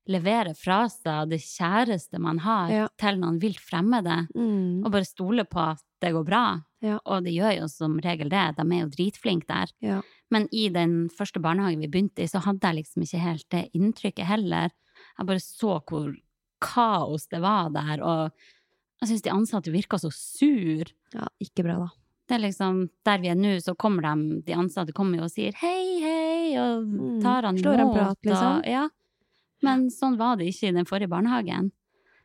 [0.09, 2.87] levere fra seg det kjæreste man har, Ja.
[2.97, 6.45] til noen vilt fremmede, mm, og bare stole på at det går bra.
[6.81, 6.97] Ja.
[7.05, 9.67] Og det gjør jo som regel det, de er jo dritflinke der.
[9.81, 10.01] ja.
[10.31, 13.69] Men i den første barnehagen vi begynte i, så hadde jeg liksom ikke helt det
[13.75, 14.71] inntrykket heller.
[15.19, 16.15] Jeg bare så hvor
[16.61, 18.31] kaos det var der, og
[19.01, 20.85] jeg syns de ansatte virka så sur.
[21.13, 21.27] ja.
[21.41, 21.87] Ikke bra, da.
[22.29, 25.31] Det er liksom, Der vi er nå, så kommer de, de ansatte kommer jo og
[25.33, 26.20] sier hei, hei,
[26.59, 28.63] og Mm, tar han slår en prat, liksom.
[28.65, 28.89] Ja.
[29.61, 31.71] Men sånn var det ikke i den forrige barnehagen.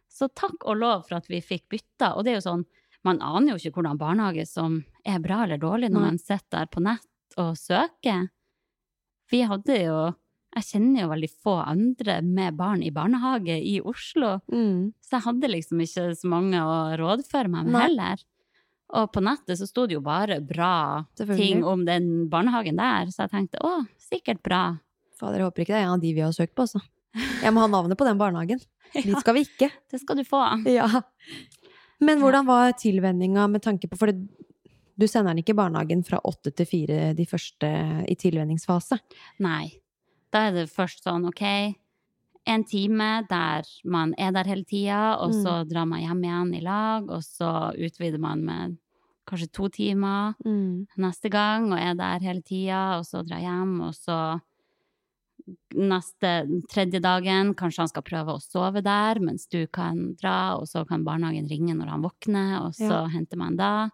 [0.09, 2.15] Så takk og lov for at vi fikk bytta.
[2.17, 2.65] Og det er jo sånn,
[3.05, 6.67] man aner jo ikke hvordan barnehage som er bra eller dårlig når man sitter der
[6.73, 8.29] på nett og søker.
[9.31, 10.15] Vi hadde jo
[10.57, 14.39] Jeg kjenner jo veldig få andre med barn i barnehage i Oslo.
[14.51, 14.95] Mm.
[15.05, 17.83] Så jeg hadde liksom ikke så mange å rådføre meg med Nei.
[17.83, 18.23] heller.
[18.95, 23.25] Og på nettet så sto det jo bare bra ting om den barnehagen der, så
[23.25, 24.63] jeg tenkte å, sikkert bra.
[25.19, 26.83] Fader, jeg håper ikke det er en av de vi har søkt på, altså.
[27.43, 28.61] Jeg må ha navnet på den barnehagen.
[28.95, 29.71] Dit skal vi ikke.
[29.91, 30.43] Det skal du få.
[30.71, 30.89] Ja.
[32.05, 34.21] Men hvordan var tilvenninga med tanke på For det,
[34.97, 37.71] du sender den ikke i barnehagen fra åtte til fire de første
[38.09, 39.01] i tilvenningsfase.
[39.45, 39.73] Nei.
[40.33, 41.43] Da er det først sånn, OK,
[42.47, 45.69] en time der man er der hele tida, og så Mm.
[45.69, 48.79] drar man hjem igjen i lag, og så utvider man med
[49.27, 50.87] kanskje to timer Mm.
[50.99, 54.41] neste gang, og er der hele tida, og så drar hjem, og så
[55.75, 56.31] neste
[56.73, 60.87] tredje dagen, kanskje han skal prøve å sove der, mens du kan dra, og så
[60.89, 63.09] kan barnehagen ringe når han våkner, og så Ja.
[63.09, 63.91] henter man da.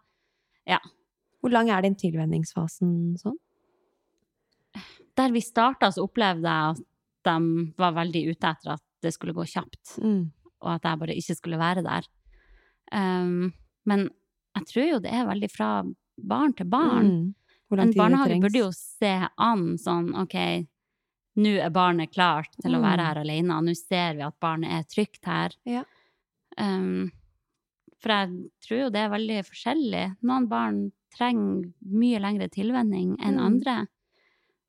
[0.66, 0.78] Ja.
[1.42, 3.36] Hvor lang er den tilvenningsfasen sånn?
[5.16, 6.80] Der vi starta, så opplevde jeg at
[7.24, 10.30] de var veldig ute etter at det skulle gå kjapt, Mm.
[10.62, 12.06] og at jeg bare ikke skulle være der.
[12.92, 13.52] Um,
[13.86, 14.10] men
[14.56, 15.70] jeg tror jo det er veldig fra
[16.18, 17.08] barn til barn.
[17.08, 17.34] Mm.
[17.80, 20.34] En barnehage burde jo se an sånn, ok,
[21.40, 22.82] nå er barnet klart til å Mm.
[22.84, 25.50] være her alene, og nå ser vi at barnet er trygt her.
[25.64, 25.84] Ja.
[26.58, 27.10] Um,
[27.98, 30.16] for jeg tror jo det er veldig forskjellig.
[30.22, 33.46] Noen barn trenger mye lengre tilvenning enn Mm.
[33.46, 33.86] andre.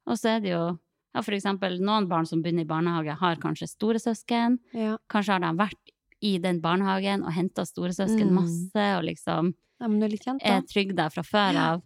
[0.08, 0.80] Og så er det jo
[1.14, 4.60] Ja, for eksempel noen barn som begynner i barnehage, har kanskje storesøsken.
[4.74, 4.98] Ja.
[5.10, 5.92] Kanskje har de vært
[6.22, 8.34] i den barnehagen og henta storesøsken Mm.
[8.34, 11.82] masse, og liksom ja, men er kjent, er trygg der fra før av.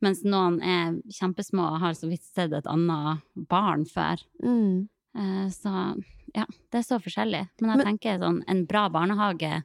[0.00, 4.22] Mens noen er kjempesmå og har så vidt sett et annet barn før.
[4.44, 4.88] Mm.
[5.16, 6.04] Eh, Så
[6.36, 7.48] ja, det er så forskjellig.
[7.60, 9.64] Men jeg Men- tenker sånn, en bra barnehage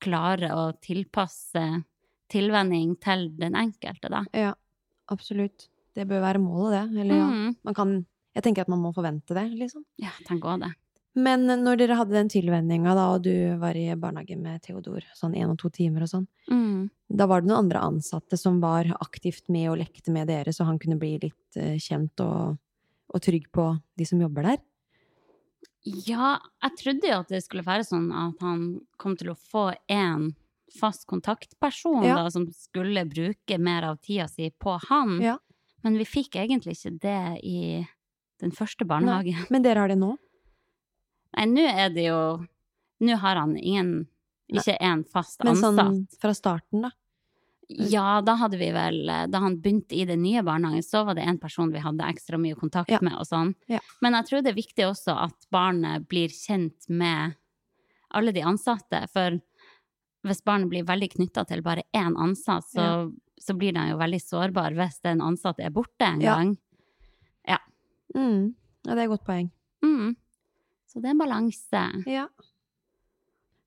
[0.00, 1.84] klarer å tilpasse
[2.28, 4.24] tilvenning til den enkelte, da.
[4.34, 4.52] Ja,
[5.10, 5.68] absolutt.
[5.94, 7.00] Det bør være målet, det.
[7.00, 7.56] Eller ja, Mm.
[7.64, 9.82] man kan Jeg tenker at man må forvente det, liksom.
[9.98, 10.72] Ja, tenk òg det.
[11.18, 15.34] Men når dere hadde den tilvenninga, da, og du var i barnehage med Theodor, sånn
[15.34, 16.88] én og to timer og sånn, Mm.
[17.10, 20.64] da var det noen andre ansatte som var aktivt med og lekte med dere, så
[20.64, 22.58] han kunne bli litt eh, kjent og,
[23.12, 24.58] og trygg på de som jobber der?
[25.84, 29.70] Ja, jeg trodde jo at det skulle være sånn at han kom til å få
[29.88, 30.34] en
[30.78, 32.16] fast kontaktperson Ja.
[32.22, 35.16] da, som skulle bruke mer av tida si på han.
[35.20, 35.38] Ja.
[35.82, 37.86] Men vi fikk egentlig ikke det i
[38.40, 39.46] den første barnehagen.
[39.50, 40.14] Men dere har det nå?
[41.36, 42.20] Nei, nå er det jo
[43.00, 43.92] Nå har han ingen
[44.50, 45.74] Ikke en fast ansatt.
[45.76, 46.90] Men sånn fra starten, da?
[47.70, 48.98] Ja, da hadde vi vel
[49.30, 52.36] Da han begynte i den nye barnehagen, så var det en person vi hadde ekstra
[52.42, 52.98] mye kontakt Ja.
[53.00, 53.54] med og sånn.
[53.70, 53.78] Ja.
[54.02, 57.36] Men jeg tror det er viktig også at barnet blir kjent med
[58.10, 59.38] alle de ansatte, for
[60.26, 64.18] hvis barnet blir veldig knytta til bare én ansatt, så, så blir de jo veldig
[64.20, 66.34] sårbar hvis den ansatte er borte en Ja.
[66.36, 66.56] gang.
[68.16, 68.54] Mm.
[68.86, 69.50] Ja, det er et godt poeng.
[69.84, 70.14] Mm.
[70.90, 71.82] Så det er en balanse.
[72.10, 72.26] Ja.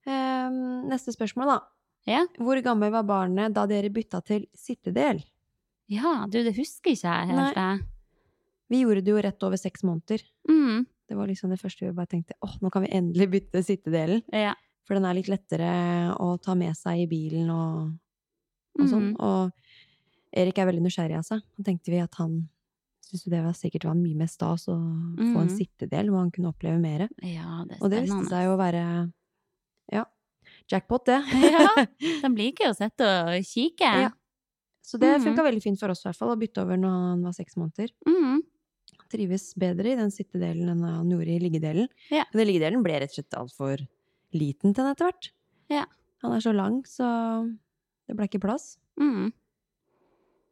[0.04, 1.60] Um, neste spørsmål, da.
[2.10, 2.24] Ja.
[2.36, 5.22] Hvor gammel var barnet da dere bytta til sittedel?
[5.91, 7.60] Ja, du, det husker ikke jeg helt.
[7.60, 7.78] Nei.
[8.72, 10.24] Vi gjorde det jo rett over seks måneder.
[10.50, 10.86] Mm.
[11.08, 14.24] Det var liksom det første vi bare tenkte åh, nå kan vi endelig bytte sittedelen.
[14.34, 14.56] Ja.
[14.88, 15.70] For den er litt lettere
[16.20, 17.94] å ta med seg i bilen og,
[18.80, 19.14] og sånn.
[19.14, 19.20] Mm.
[19.24, 21.44] Og Erik er veldig nysgjerrig av seg.
[21.56, 22.41] Da tenkte vi at han
[23.20, 25.57] syntes det var sikkert var mye mer stas å få en Mhm.
[25.57, 27.07] sittedel hvor han kunne oppleve mer.
[27.22, 29.14] ja, det Og det viste seg jo å være
[29.91, 30.05] ja,
[30.72, 31.20] jackpot, det.
[31.53, 31.68] Ja,
[32.24, 33.91] de liker å sitte og kikke.
[34.07, 34.09] Ja.
[34.84, 35.24] Så det Mhm.
[35.30, 37.55] funka veldig fint for oss i hvert fall, å bytte over når han var seks
[37.55, 37.89] måneder.
[38.07, 38.41] Mm.
[39.09, 41.88] Trives bedre i den sittedelen enn han gjorde i liggedelen.
[42.09, 42.26] Ja.
[42.34, 43.88] Men den liggedelen ble rett og slett altfor
[44.34, 45.30] liten til den etter hvert.
[45.70, 45.86] Ja.
[46.24, 47.05] Han er så lang, så
[48.07, 48.78] det ble ikke plass.
[48.99, 49.32] Mm.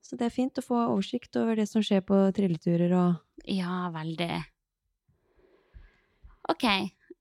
[0.02, 3.90] Så det er fint å få oversikt over det som skjer på trilleturer og Ja,
[3.94, 4.44] veldig.
[6.50, 6.66] OK,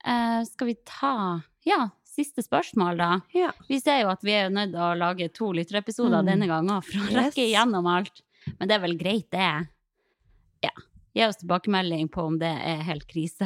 [0.01, 3.09] Uh, skal vi ta ja, siste spørsmål, da?
[3.37, 3.51] Ja.
[3.69, 6.27] Vi ser jo at vi er nødt til å lage to lytterepisoder Mm.
[6.31, 7.35] denne gangen for å Yes.
[7.35, 8.23] rekke igjennom alt.
[8.59, 9.69] Men det er vel greit, det.
[10.65, 10.71] Ja.
[11.15, 13.45] Gi oss tilbakemelding på om det er helt krise.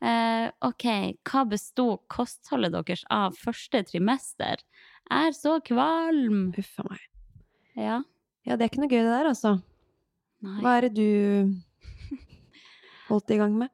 [0.00, 0.86] uh, OK,
[1.28, 4.56] hva besto kostholdet deres av første trimester?
[5.10, 6.54] Er så kvalm.
[6.56, 7.04] Huff a meg.
[7.76, 8.02] Ja.
[8.46, 9.54] Ja, det er ikke noe gøy det der, altså.
[10.40, 10.60] Nei.
[10.64, 11.52] Hva er det du
[13.10, 13.72] holdt i gang med?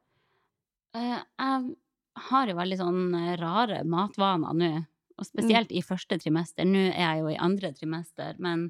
[0.97, 1.75] Uh, jeg
[2.31, 4.71] har jo veldig sånn eh, rare matvaner nå,
[5.17, 6.65] og spesielt i første trimester.
[6.67, 8.67] Nå er jeg jo i andre trimester, men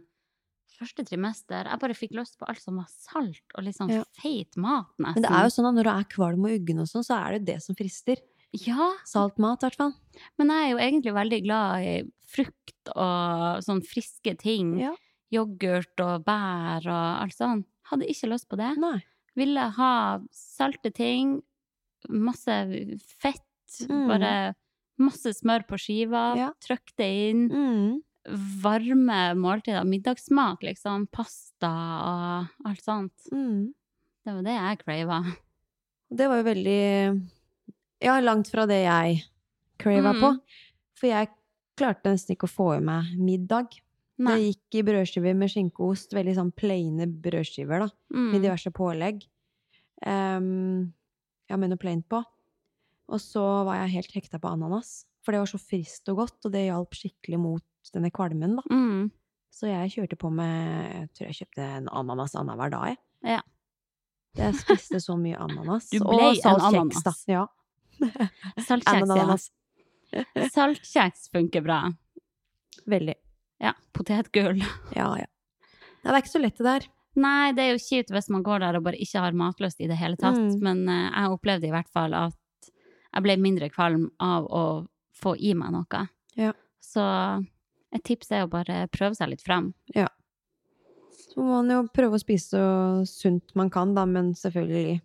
[0.78, 4.04] første trimester Jeg bare fikk lyst på alt som var salt og litt sånn Ja.
[4.20, 5.18] feit mat, nesten.
[5.18, 7.18] Men det er jo sånn at når du er kvalm og uggen og sånn, så
[7.18, 8.22] er det jo det som frister.
[8.54, 9.94] Ja, Salt mat, i hvert fall.
[10.38, 11.96] men jeg er jo egentlig veldig glad i
[12.28, 14.78] frukt og sånn friske ting.
[14.80, 14.94] Ja.
[15.34, 17.66] Yoghurt og bær og alt sånt.
[17.92, 18.78] Hadde ikke lyst på det.
[18.78, 19.00] Nei.
[19.36, 21.42] Ville ha salte ting,
[22.10, 22.56] masse
[23.22, 23.44] fett,
[23.90, 24.08] Mm.
[24.08, 24.56] bare
[24.98, 26.52] masse smør på skiva, Ja.
[26.62, 27.50] trykk det inn.
[27.50, 28.02] Mm.
[28.62, 31.08] Varme måltider, middagsmat, liksom.
[31.12, 33.14] Pasta og alt sånt.
[33.32, 33.74] Mm.
[34.26, 35.36] Det var det jeg crava.
[36.10, 37.30] Det var jo veldig
[38.02, 39.24] Ja, langt fra det jeg
[39.80, 40.22] crava Mm.
[40.22, 40.40] på.
[40.96, 41.30] For jeg
[41.76, 43.80] klarte nesten ikke å få i meg middag.
[44.18, 47.90] Det gikk i brødskiver med skinke og ost, veldig sånn plaine brødskiver, da.
[48.10, 48.42] Med Mm.
[48.42, 49.22] diverse pålegg.
[50.06, 50.94] Um,
[51.50, 52.24] ja, med noe plaint på.
[53.10, 55.06] Og så var jeg helt hekta på ananas.
[55.24, 57.64] For det var så friskt og godt, og det hjalp skikkelig mot
[57.94, 58.64] denne kvalmen, da.
[58.72, 59.12] Mm.
[59.52, 62.98] Så jeg kjørte på med Jeg tror jeg kjøpte en ananas annenhver dag, jeg.
[63.24, 63.42] Ja.
[64.38, 65.90] Jeg spiste så mye ananas.
[65.90, 67.14] Du ble og saltkjeks, da.
[67.28, 67.46] Ja.
[68.62, 69.50] Saltkjeks,
[70.14, 70.48] ja.
[70.54, 71.80] Saltkjeks funker bra.
[72.88, 73.16] Veldig.
[73.64, 73.74] Ja.
[73.94, 74.64] Potetgull.
[74.96, 75.28] Ja, ja.
[76.04, 76.86] Det er ikke så lett, det der.
[77.18, 79.90] Nei, det er jo kjipt hvis man går der og bare ikke har matlyst i
[79.90, 80.38] det hele tatt.
[80.38, 80.60] Mm.
[80.64, 84.64] Men uh, jeg opplevde i hvert fall at jeg ble mindre kvalm av å
[85.18, 86.04] få i meg noe.
[86.38, 86.54] Ja.
[86.84, 87.04] Så
[87.96, 89.72] et tips er å bare prøve seg litt frem.
[91.18, 94.96] Så må man jo prøve å spise så sunt man kan, da, men selvfølgelig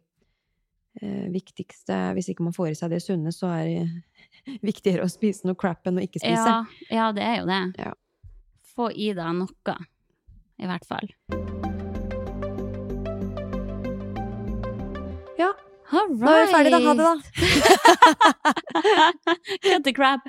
[1.00, 5.12] eh, viktigste Hvis ikke man får i seg det sunne, så er det viktigere å
[5.12, 6.46] spise noe crap enn å ikke spise.
[6.46, 7.62] Ja, ja, det er jo det.
[7.80, 7.92] Ja.
[8.76, 9.76] Få i deg noe,
[10.62, 11.08] i hvert fall.
[15.92, 16.78] All Da er vi ferdige, da.
[16.86, 17.14] Ha det, da.
[19.66, 20.28] Cut the crap.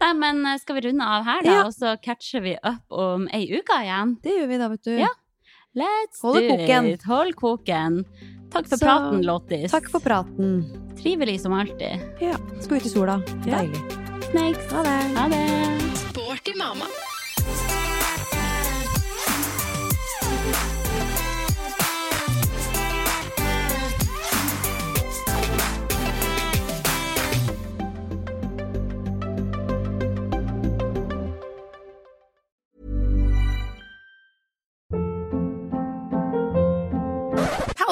[0.00, 1.50] Nei, men eh, skal vi runde av her, da?
[1.58, 1.64] Ja.
[1.68, 4.14] Og så catcher vi opp om ei uke igjen?
[4.24, 4.94] Det gjør vi da, vet du.
[5.02, 5.10] Ja.
[5.76, 6.88] Let's Hold do koken.
[6.94, 7.04] it.
[7.10, 8.00] Hold koken.
[8.54, 9.70] Takk for Så- praten, Lottis.
[9.74, 10.62] Takk for praten.
[10.96, 12.00] Trivelig som alltid.
[12.24, 12.38] Ja.
[12.62, 13.18] Skal ut i sola.
[13.44, 13.60] Ja.
[13.60, 13.82] Deilig.
[14.30, 14.72] Snakes.
[14.72, 14.96] Ha det.
[15.18, 15.44] Ha det.
[16.08, 16.88] Sporty mamma.